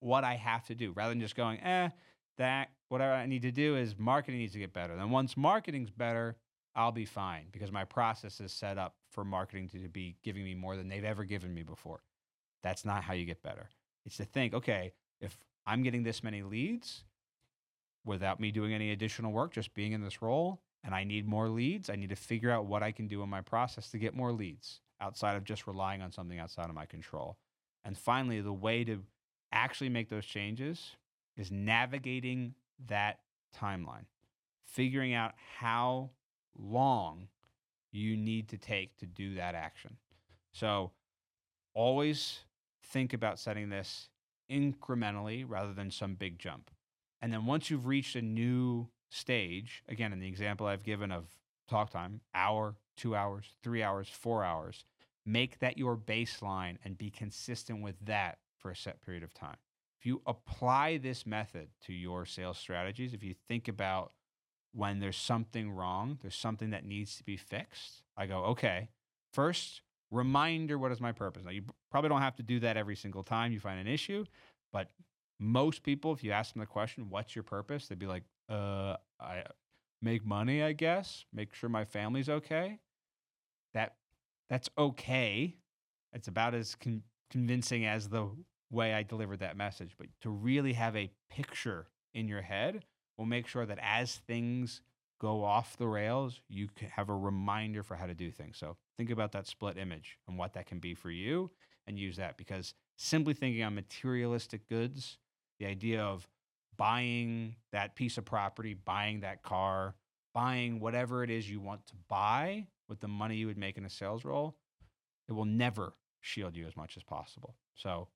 what 0.00 0.24
I 0.24 0.34
have 0.34 0.64
to 0.66 0.74
do 0.74 0.92
rather 0.92 1.10
than 1.10 1.20
just 1.20 1.36
going, 1.36 1.60
eh, 1.60 1.90
that 2.38 2.70
whatever 2.88 3.12
I 3.12 3.26
need 3.26 3.42
to 3.42 3.52
do 3.52 3.76
is 3.76 3.96
marketing 3.98 4.40
needs 4.40 4.54
to 4.54 4.58
get 4.58 4.72
better. 4.72 4.96
Then 4.96 5.10
once 5.10 5.36
marketing's 5.36 5.90
better, 5.90 6.36
I'll 6.74 6.92
be 6.92 7.04
fine 7.04 7.46
because 7.52 7.70
my 7.70 7.84
process 7.84 8.40
is 8.40 8.52
set 8.52 8.78
up 8.78 8.94
for 9.10 9.24
marketing 9.24 9.68
to 9.70 9.88
be 9.88 10.16
giving 10.24 10.44
me 10.44 10.54
more 10.54 10.76
than 10.76 10.88
they've 10.88 11.04
ever 11.04 11.24
given 11.24 11.52
me 11.52 11.62
before. 11.62 12.02
That's 12.62 12.84
not 12.84 13.02
how 13.04 13.14
you 13.14 13.26
get 13.26 13.42
better. 13.42 13.68
It's 14.06 14.16
to 14.16 14.24
think, 14.24 14.54
okay, 14.54 14.92
if 15.20 15.36
I'm 15.68 15.82
getting 15.82 16.02
this 16.02 16.24
many 16.24 16.42
leads 16.42 17.04
without 18.06 18.40
me 18.40 18.50
doing 18.50 18.72
any 18.72 18.90
additional 18.90 19.32
work, 19.32 19.52
just 19.52 19.74
being 19.74 19.92
in 19.92 20.00
this 20.00 20.22
role, 20.22 20.62
and 20.82 20.94
I 20.94 21.04
need 21.04 21.28
more 21.28 21.50
leads, 21.50 21.90
I 21.90 21.96
need 21.96 22.08
to 22.08 22.16
figure 22.16 22.50
out 22.50 22.64
what 22.64 22.82
I 22.82 22.90
can 22.90 23.06
do 23.06 23.22
in 23.22 23.28
my 23.28 23.42
process 23.42 23.90
to 23.90 23.98
get 23.98 24.14
more 24.14 24.32
leads 24.32 24.80
outside 24.98 25.36
of 25.36 25.44
just 25.44 25.66
relying 25.66 26.00
on 26.00 26.10
something 26.10 26.38
outside 26.38 26.70
of 26.70 26.74
my 26.74 26.86
control. 26.86 27.36
And 27.84 27.98
finally, 27.98 28.40
the 28.40 28.52
way 28.52 28.82
to 28.84 29.02
actually 29.52 29.90
make 29.90 30.08
those 30.08 30.24
changes 30.24 30.96
is 31.36 31.52
navigating 31.52 32.54
that 32.86 33.20
timeline, 33.54 34.06
figuring 34.64 35.12
out 35.12 35.34
how 35.58 36.08
long 36.58 37.28
you 37.92 38.16
need 38.16 38.48
to 38.48 38.56
take 38.56 38.96
to 38.96 39.06
do 39.06 39.34
that 39.34 39.54
action. 39.54 39.98
So 40.52 40.92
always 41.74 42.38
think 42.86 43.12
about 43.12 43.38
setting 43.38 43.68
this 43.68 44.08
incrementally 44.50 45.44
rather 45.46 45.72
than 45.72 45.90
some 45.90 46.14
big 46.14 46.38
jump. 46.38 46.70
And 47.20 47.32
then 47.32 47.46
once 47.46 47.70
you've 47.70 47.86
reached 47.86 48.16
a 48.16 48.22
new 48.22 48.88
stage, 49.10 49.82
again, 49.88 50.12
in 50.12 50.20
the 50.20 50.28
example 50.28 50.66
I've 50.66 50.84
given 50.84 51.10
of 51.10 51.26
talk 51.68 51.90
time, 51.90 52.20
hour, 52.34 52.76
two 52.96 53.14
hours, 53.14 53.46
three 53.62 53.82
hours, 53.82 54.08
four 54.08 54.44
hours, 54.44 54.84
make 55.26 55.58
that 55.58 55.76
your 55.78 55.96
baseline 55.96 56.76
and 56.84 56.96
be 56.96 57.10
consistent 57.10 57.82
with 57.82 57.96
that 58.06 58.38
for 58.56 58.70
a 58.70 58.76
set 58.76 59.02
period 59.02 59.22
of 59.22 59.34
time. 59.34 59.56
If 59.98 60.06
you 60.06 60.22
apply 60.26 60.98
this 60.98 61.26
method 61.26 61.68
to 61.86 61.92
your 61.92 62.24
sales 62.24 62.58
strategies, 62.58 63.14
if 63.14 63.22
you 63.22 63.34
think 63.48 63.68
about 63.68 64.12
when 64.72 65.00
there's 65.00 65.16
something 65.16 65.70
wrong, 65.70 66.18
there's 66.22 66.36
something 66.36 66.70
that 66.70 66.84
needs 66.84 67.16
to 67.16 67.24
be 67.24 67.36
fixed, 67.36 68.02
I 68.16 68.26
go, 68.26 68.44
okay, 68.44 68.90
first, 69.32 69.82
reminder 70.10 70.78
what 70.78 70.92
is 70.92 71.00
my 71.00 71.12
purpose? 71.12 71.44
Now, 71.44 71.50
you 71.50 71.62
probably 71.90 72.08
don't 72.08 72.22
have 72.22 72.36
to 72.36 72.42
do 72.42 72.60
that 72.60 72.76
every 72.76 72.96
single 72.96 73.22
time 73.22 73.52
you 73.52 73.60
find 73.60 73.78
an 73.80 73.86
issue, 73.86 74.24
but 74.72 74.90
most 75.40 75.82
people, 75.82 76.12
if 76.12 76.24
you 76.24 76.32
ask 76.32 76.52
them 76.52 76.60
the 76.60 76.66
question, 76.66 77.10
what's 77.10 77.36
your 77.36 77.44
purpose? 77.44 77.88
They'd 77.88 77.98
be 77.98 78.06
like, 78.06 78.24
uh, 78.48 78.96
I 79.20 79.44
make 80.02 80.24
money, 80.24 80.62
I 80.62 80.72
guess, 80.72 81.24
make 81.32 81.54
sure 81.54 81.68
my 81.68 81.84
family's 81.84 82.28
okay. 82.28 82.78
That 83.74 83.96
that's 84.48 84.70
okay. 84.78 85.56
It's 86.12 86.28
about 86.28 86.54
as 86.54 86.74
con- 86.74 87.02
convincing 87.30 87.84
as 87.84 88.08
the 88.08 88.28
way 88.70 88.94
I 88.94 89.02
delivered 89.02 89.40
that 89.40 89.56
message. 89.56 89.94
But 89.98 90.08
to 90.22 90.30
really 90.30 90.72
have 90.72 90.96
a 90.96 91.10
picture 91.30 91.86
in 92.14 92.28
your 92.28 92.42
head 92.42 92.84
will 93.16 93.26
make 93.26 93.46
sure 93.46 93.66
that 93.66 93.78
as 93.82 94.16
things 94.16 94.82
go 95.20 95.44
off 95.44 95.76
the 95.76 95.88
rails, 95.88 96.40
you 96.48 96.68
have 96.90 97.08
a 97.08 97.14
reminder 97.14 97.82
for 97.82 97.96
how 97.96 98.06
to 98.06 98.14
do 98.14 98.30
things. 98.30 98.56
So 98.56 98.76
think 98.96 99.10
about 99.10 99.32
that 99.32 99.46
split 99.46 99.76
image 99.76 100.18
and 100.28 100.38
what 100.38 100.54
that 100.54 100.66
can 100.66 100.78
be 100.78 100.94
for 100.94 101.10
you 101.10 101.50
and 101.86 101.98
use 101.98 102.16
that 102.16 102.36
because 102.36 102.74
simply 102.96 103.34
thinking 103.34 103.62
on 103.62 103.74
materialistic 103.74 104.68
goods, 104.68 105.18
the 105.58 105.66
idea 105.66 106.02
of 106.02 106.28
buying 106.76 107.56
that 107.72 107.96
piece 107.96 108.18
of 108.18 108.24
property, 108.24 108.74
buying 108.74 109.20
that 109.20 109.42
car, 109.42 109.94
buying 110.34 110.78
whatever 110.78 111.24
it 111.24 111.30
is 111.30 111.50
you 111.50 111.60
want 111.60 111.86
to 111.86 111.94
buy 112.08 112.66
with 112.88 113.00
the 113.00 113.08
money 113.08 113.36
you 113.36 113.46
would 113.46 113.58
make 113.58 113.76
in 113.76 113.84
a 113.84 113.90
sales 113.90 114.24
role, 114.24 114.56
it 115.28 115.32
will 115.32 115.44
never 115.44 115.94
shield 116.20 116.56
you 116.56 116.66
as 116.66 116.76
much 116.76 116.96
as 116.96 117.02
possible. 117.02 117.56
So 117.74 118.08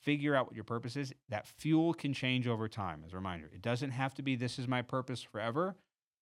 figure 0.00 0.34
out 0.34 0.46
what 0.46 0.54
your 0.54 0.64
purpose 0.64 0.96
is. 0.96 1.12
That 1.28 1.46
fuel 1.46 1.92
can 1.92 2.14
change 2.14 2.46
over 2.46 2.68
time, 2.68 3.02
as 3.06 3.12
a 3.12 3.16
reminder. 3.16 3.50
It 3.54 3.62
doesn't 3.62 3.90
have 3.90 4.14
to 4.14 4.22
be 4.22 4.36
this 4.36 4.58
is 4.58 4.66
my 4.66 4.82
purpose 4.82 5.22
forever, 5.22 5.76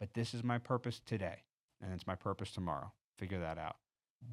but 0.04 0.12
this 0.12 0.34
is 0.34 0.44
my 0.44 0.58
purpose 0.58 1.00
today, 1.06 1.44
and 1.80 1.90
it's 1.94 2.06
my 2.06 2.14
purpose 2.14 2.52
tomorrow. 2.52 2.92
Figure 3.16 3.40
that 3.40 3.56
out. 3.56 3.76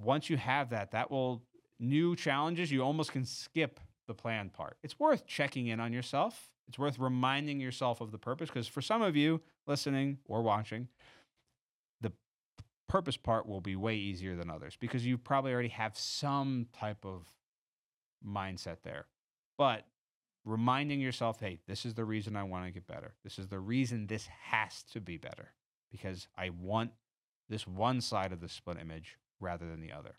Once 0.03 0.29
you 0.29 0.35
have 0.35 0.71
that, 0.71 0.91
that 0.91 1.09
will 1.09 1.43
new 1.79 2.13
challenges, 2.13 2.69
you 2.69 2.83
almost 2.83 3.13
can 3.13 3.23
skip 3.23 3.79
the 4.05 4.13
plan 4.13 4.49
part. 4.49 4.75
It's 4.83 4.99
worth 4.99 5.25
checking 5.25 5.67
in 5.67 5.79
on 5.79 5.93
yourself. 5.93 6.49
It's 6.67 6.77
worth 6.77 6.99
reminding 6.99 7.61
yourself 7.61 8.01
of 8.01 8.11
the 8.11 8.17
purpose 8.17 8.49
because 8.49 8.67
for 8.67 8.81
some 8.81 9.01
of 9.01 9.15
you 9.15 9.39
listening 9.65 10.17
or 10.25 10.41
watching, 10.41 10.89
the 12.01 12.11
purpose 12.89 13.15
part 13.15 13.47
will 13.47 13.61
be 13.61 13.77
way 13.77 13.95
easier 13.95 14.35
than 14.35 14.49
others 14.49 14.75
because 14.77 15.05
you 15.05 15.17
probably 15.17 15.53
already 15.53 15.69
have 15.69 15.97
some 15.97 16.67
type 16.77 17.05
of 17.05 17.23
mindset 18.27 18.79
there. 18.83 19.05
But 19.57 19.85
reminding 20.43 20.99
yourself, 20.99 21.39
hey, 21.39 21.59
this 21.65 21.85
is 21.85 21.93
the 21.93 22.03
reason 22.03 22.35
I 22.35 22.43
want 22.43 22.65
to 22.65 22.71
get 22.71 22.87
better. 22.87 23.13
This 23.23 23.39
is 23.39 23.47
the 23.47 23.59
reason 23.59 24.07
this 24.07 24.27
has 24.49 24.83
to 24.91 24.99
be 24.99 25.15
better 25.15 25.53
because 25.91 26.27
I 26.37 26.49
want 26.49 26.91
this 27.49 27.67
one 27.67 28.01
side 28.01 28.31
of 28.31 28.39
the 28.39 28.49
split 28.49 28.77
image 28.79 29.17
rather 29.39 29.67
than 29.67 29.81
the 29.81 29.91
other. 29.91 30.15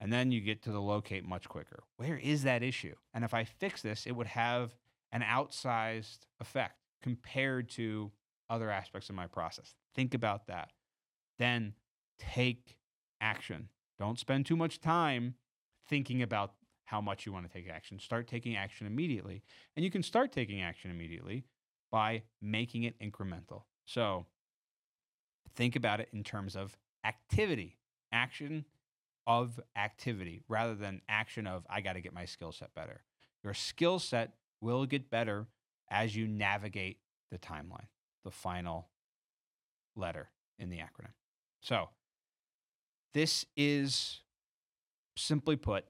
And 0.00 0.12
then 0.12 0.30
you 0.32 0.40
get 0.40 0.62
to 0.62 0.72
the 0.72 0.80
locate 0.80 1.24
much 1.24 1.48
quicker. 1.48 1.82
Where 1.96 2.16
is 2.18 2.42
that 2.44 2.62
issue? 2.62 2.94
And 3.14 3.24
if 3.24 3.34
I 3.34 3.44
fix 3.44 3.82
this, 3.82 4.06
it 4.06 4.12
would 4.12 4.28
have 4.28 4.74
an 5.12 5.22
outsized 5.22 6.26
effect 6.40 6.76
compared 7.02 7.68
to 7.70 8.12
other 8.50 8.70
aspects 8.70 9.08
of 9.08 9.14
my 9.16 9.26
process. 9.26 9.74
Think 9.94 10.14
about 10.14 10.46
that. 10.46 10.70
then 11.38 11.74
take 12.18 12.76
action. 13.20 13.68
Don't 13.98 14.18
spend 14.18 14.46
too 14.46 14.56
much 14.56 14.80
time 14.80 15.34
thinking 15.88 16.22
about 16.22 16.52
how 16.84 17.00
much 17.00 17.26
you 17.26 17.32
want 17.32 17.46
to 17.46 17.52
take 17.52 17.68
action. 17.68 17.98
Start 17.98 18.26
taking 18.26 18.56
action 18.56 18.86
immediately. 18.86 19.42
And 19.76 19.84
you 19.84 19.90
can 19.90 20.02
start 20.02 20.32
taking 20.32 20.62
action 20.62 20.90
immediately 20.90 21.44
by 21.90 22.22
making 22.40 22.84
it 22.84 22.98
incremental. 23.00 23.62
So 23.84 24.26
think 25.54 25.76
about 25.76 26.00
it 26.00 26.08
in 26.12 26.24
terms 26.24 26.56
of 26.56 26.76
activity, 27.04 27.76
action 28.12 28.64
of 29.26 29.60
activity, 29.76 30.42
rather 30.48 30.74
than 30.74 31.02
action 31.08 31.46
of, 31.46 31.66
I 31.68 31.80
got 31.80 31.94
to 31.94 32.00
get 32.00 32.14
my 32.14 32.24
skill 32.24 32.52
set 32.52 32.74
better. 32.74 33.02
Your 33.44 33.54
skill 33.54 33.98
set 33.98 34.34
will 34.60 34.86
get 34.86 35.10
better 35.10 35.46
as 35.90 36.16
you 36.16 36.26
navigate 36.26 36.98
the 37.30 37.38
timeline, 37.38 37.86
the 38.24 38.30
final 38.30 38.88
letter 39.96 40.30
in 40.58 40.70
the 40.70 40.78
acronym. 40.78 41.12
So, 41.60 41.88
this 43.14 43.44
is 43.56 44.20
simply 45.16 45.56
put 45.56 45.84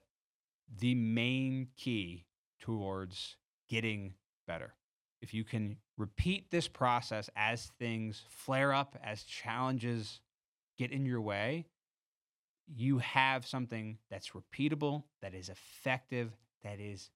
the 0.79 0.94
main 0.94 1.68
key 1.77 2.25
towards 2.61 3.37
getting 3.68 4.14
better. 4.47 4.75
If 5.21 5.35
you 5.35 5.44
can 5.44 5.77
repeat 5.99 6.51
this 6.51 6.69
process 6.69 7.29
as 7.37 7.73
things 7.79 8.23
flare 8.31 8.73
up, 8.73 8.97
as 9.05 9.25
challenges 9.25 10.21
get 10.79 10.93
in 10.93 11.05
your 11.05 11.21
way, 11.21 11.67
you 12.67 12.99
have 12.99 13.47
something 13.47 13.99
that's 14.11 14.31
repeatable, 14.31 15.03
that 15.21 15.35
is 15.35 15.49
effective, 15.49 16.37
that 16.63 16.81
is 16.81 17.11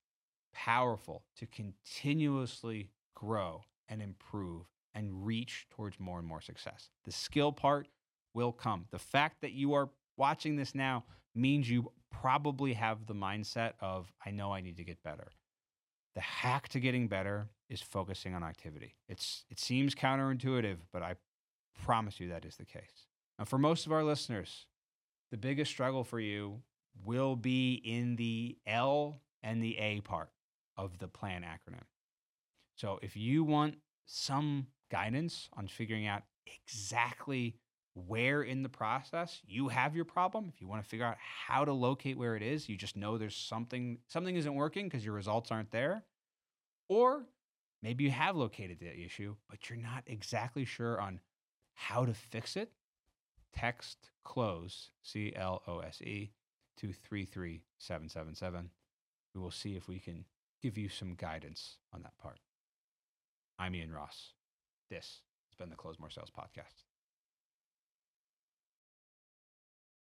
powerful 0.53 1.23
to 1.37 1.47
continuously 1.47 2.91
grow 3.15 3.63
and 3.89 4.03
improve 4.03 4.67
and 4.95 5.25
reach 5.25 5.67
towards 5.71 5.99
more 6.01 6.19
and 6.19 6.27
more 6.27 6.41
success. 6.41 6.91
The 7.05 7.13
skill 7.13 7.53
part 7.53 7.89
will 8.35 8.53
come. 8.53 8.87
The 8.91 8.99
fact 8.99 9.41
that 9.43 9.53
you 9.53 9.75
are 9.75 9.91
watching 10.17 10.57
this 10.57 10.75
now 10.75 11.05
means 11.35 11.71
you 11.71 11.93
probably 12.11 12.75
have 12.75 13.07
the 13.07 13.15
mindset 13.15 13.73
of, 13.81 14.13
I 14.25 14.31
know 14.31 14.53
I 14.53 14.61
need 14.61 14.77
to 14.77 14.85
get 14.85 15.03
better. 15.03 15.29
The 16.15 16.21
hack 16.21 16.69
to 16.69 16.81
getting 16.81 17.09
better 17.09 17.49
is 17.69 17.81
focusing 17.81 18.35
on 18.35 18.45
activity. 18.45 18.97
It's, 19.09 19.45
it 19.51 19.59
seems 19.59 19.95
counterintuitive, 19.95 20.77
but 20.93 21.03
I 21.03 21.15
promise 21.83 22.21
you 22.21 22.29
that 22.29 22.45
is 22.45 22.57
the 22.57 22.67
case. 22.67 23.07
And 23.39 23.49
for 23.49 23.59
most 23.59 23.87
of 23.87 23.93
our 23.93 24.05
listeners, 24.05 24.67
the 25.31 25.39
biggest 25.39 25.71
struggle 25.71 26.05
for 26.05 26.21
you 26.21 26.61
will 27.05 27.37
be 27.37 27.81
in 27.85 28.17
the 28.17 28.59
L 28.67 29.23
and 29.43 29.63
the 29.63 29.79
A 29.79 30.01
part 30.03 30.31
of 30.77 30.99
the 30.99 31.09
plan 31.09 31.43
acronym. 31.43 31.85
So 32.77 32.99
if 33.03 33.17
you 33.17 33.45
want 33.45 33.77
some 34.05 34.67
guidance 34.91 35.49
on 35.55 35.69
figuring 35.69 36.07
out 36.07 36.23
exactly 36.47 37.57
where 37.95 38.43
in 38.43 38.63
the 38.63 38.69
process 38.69 39.41
you 39.47 39.69
have 39.69 39.95
your 39.95 40.05
problem, 40.05 40.51
if 40.53 40.61
you 40.61 40.69
want 40.69 40.83
to 40.83 40.89
figure 40.89 41.05
out 41.05 41.17
how 41.19 41.65
to 41.65 41.73
locate 41.73 42.17
where 42.17 42.37
it 42.37 42.43
is, 42.43 42.69
you 42.69 42.77
just 42.77 42.97
know 42.97 43.19
there's 43.19 43.37
something 43.37 43.99
something 44.09 44.37
isn't 44.37 44.55
working 44.55 44.87
because 44.87 45.05
your 45.05 45.15
results 45.15 45.51
aren't 45.51 45.71
there, 45.71 46.05
or 46.89 47.27
maybe 47.83 48.05
you 48.05 48.11
have 48.11 48.37
located 48.37 48.79
the 48.81 49.05
issue 49.05 49.35
but 49.49 49.69
you're 49.69 49.79
not 49.79 50.05
exactly 50.07 50.65
sure 50.65 51.01
on 51.01 51.21
how 51.75 52.05
to 52.05 52.15
fix 52.15 52.57
it, 52.57 52.73
text 53.53 54.11
close 54.25 54.91
C 55.03 55.33
L 55.35 55.63
O 55.67 55.81
S 55.81 56.01
E 56.03 56.33
to 56.79 56.93
33777. 56.93 58.71
We 59.35 59.41
will 59.41 59.51
see 59.51 59.77
if 59.77 59.89
we 59.89 59.99
can 59.99 60.25
give 60.63 60.79
you 60.79 60.89
some 60.89 61.15
guidance 61.15 61.77
on 61.93 62.03
that 62.03 62.17
part. 62.19 62.39
I'm 63.59 63.75
Ian 63.75 63.93
Ross. 63.93 64.33
This 64.91 65.21
has 65.49 65.57
been 65.59 65.71
the 65.71 65.77
Close 65.77 65.99
More 65.99 66.11
Sales 66.11 66.31
Podcast. 66.31 66.85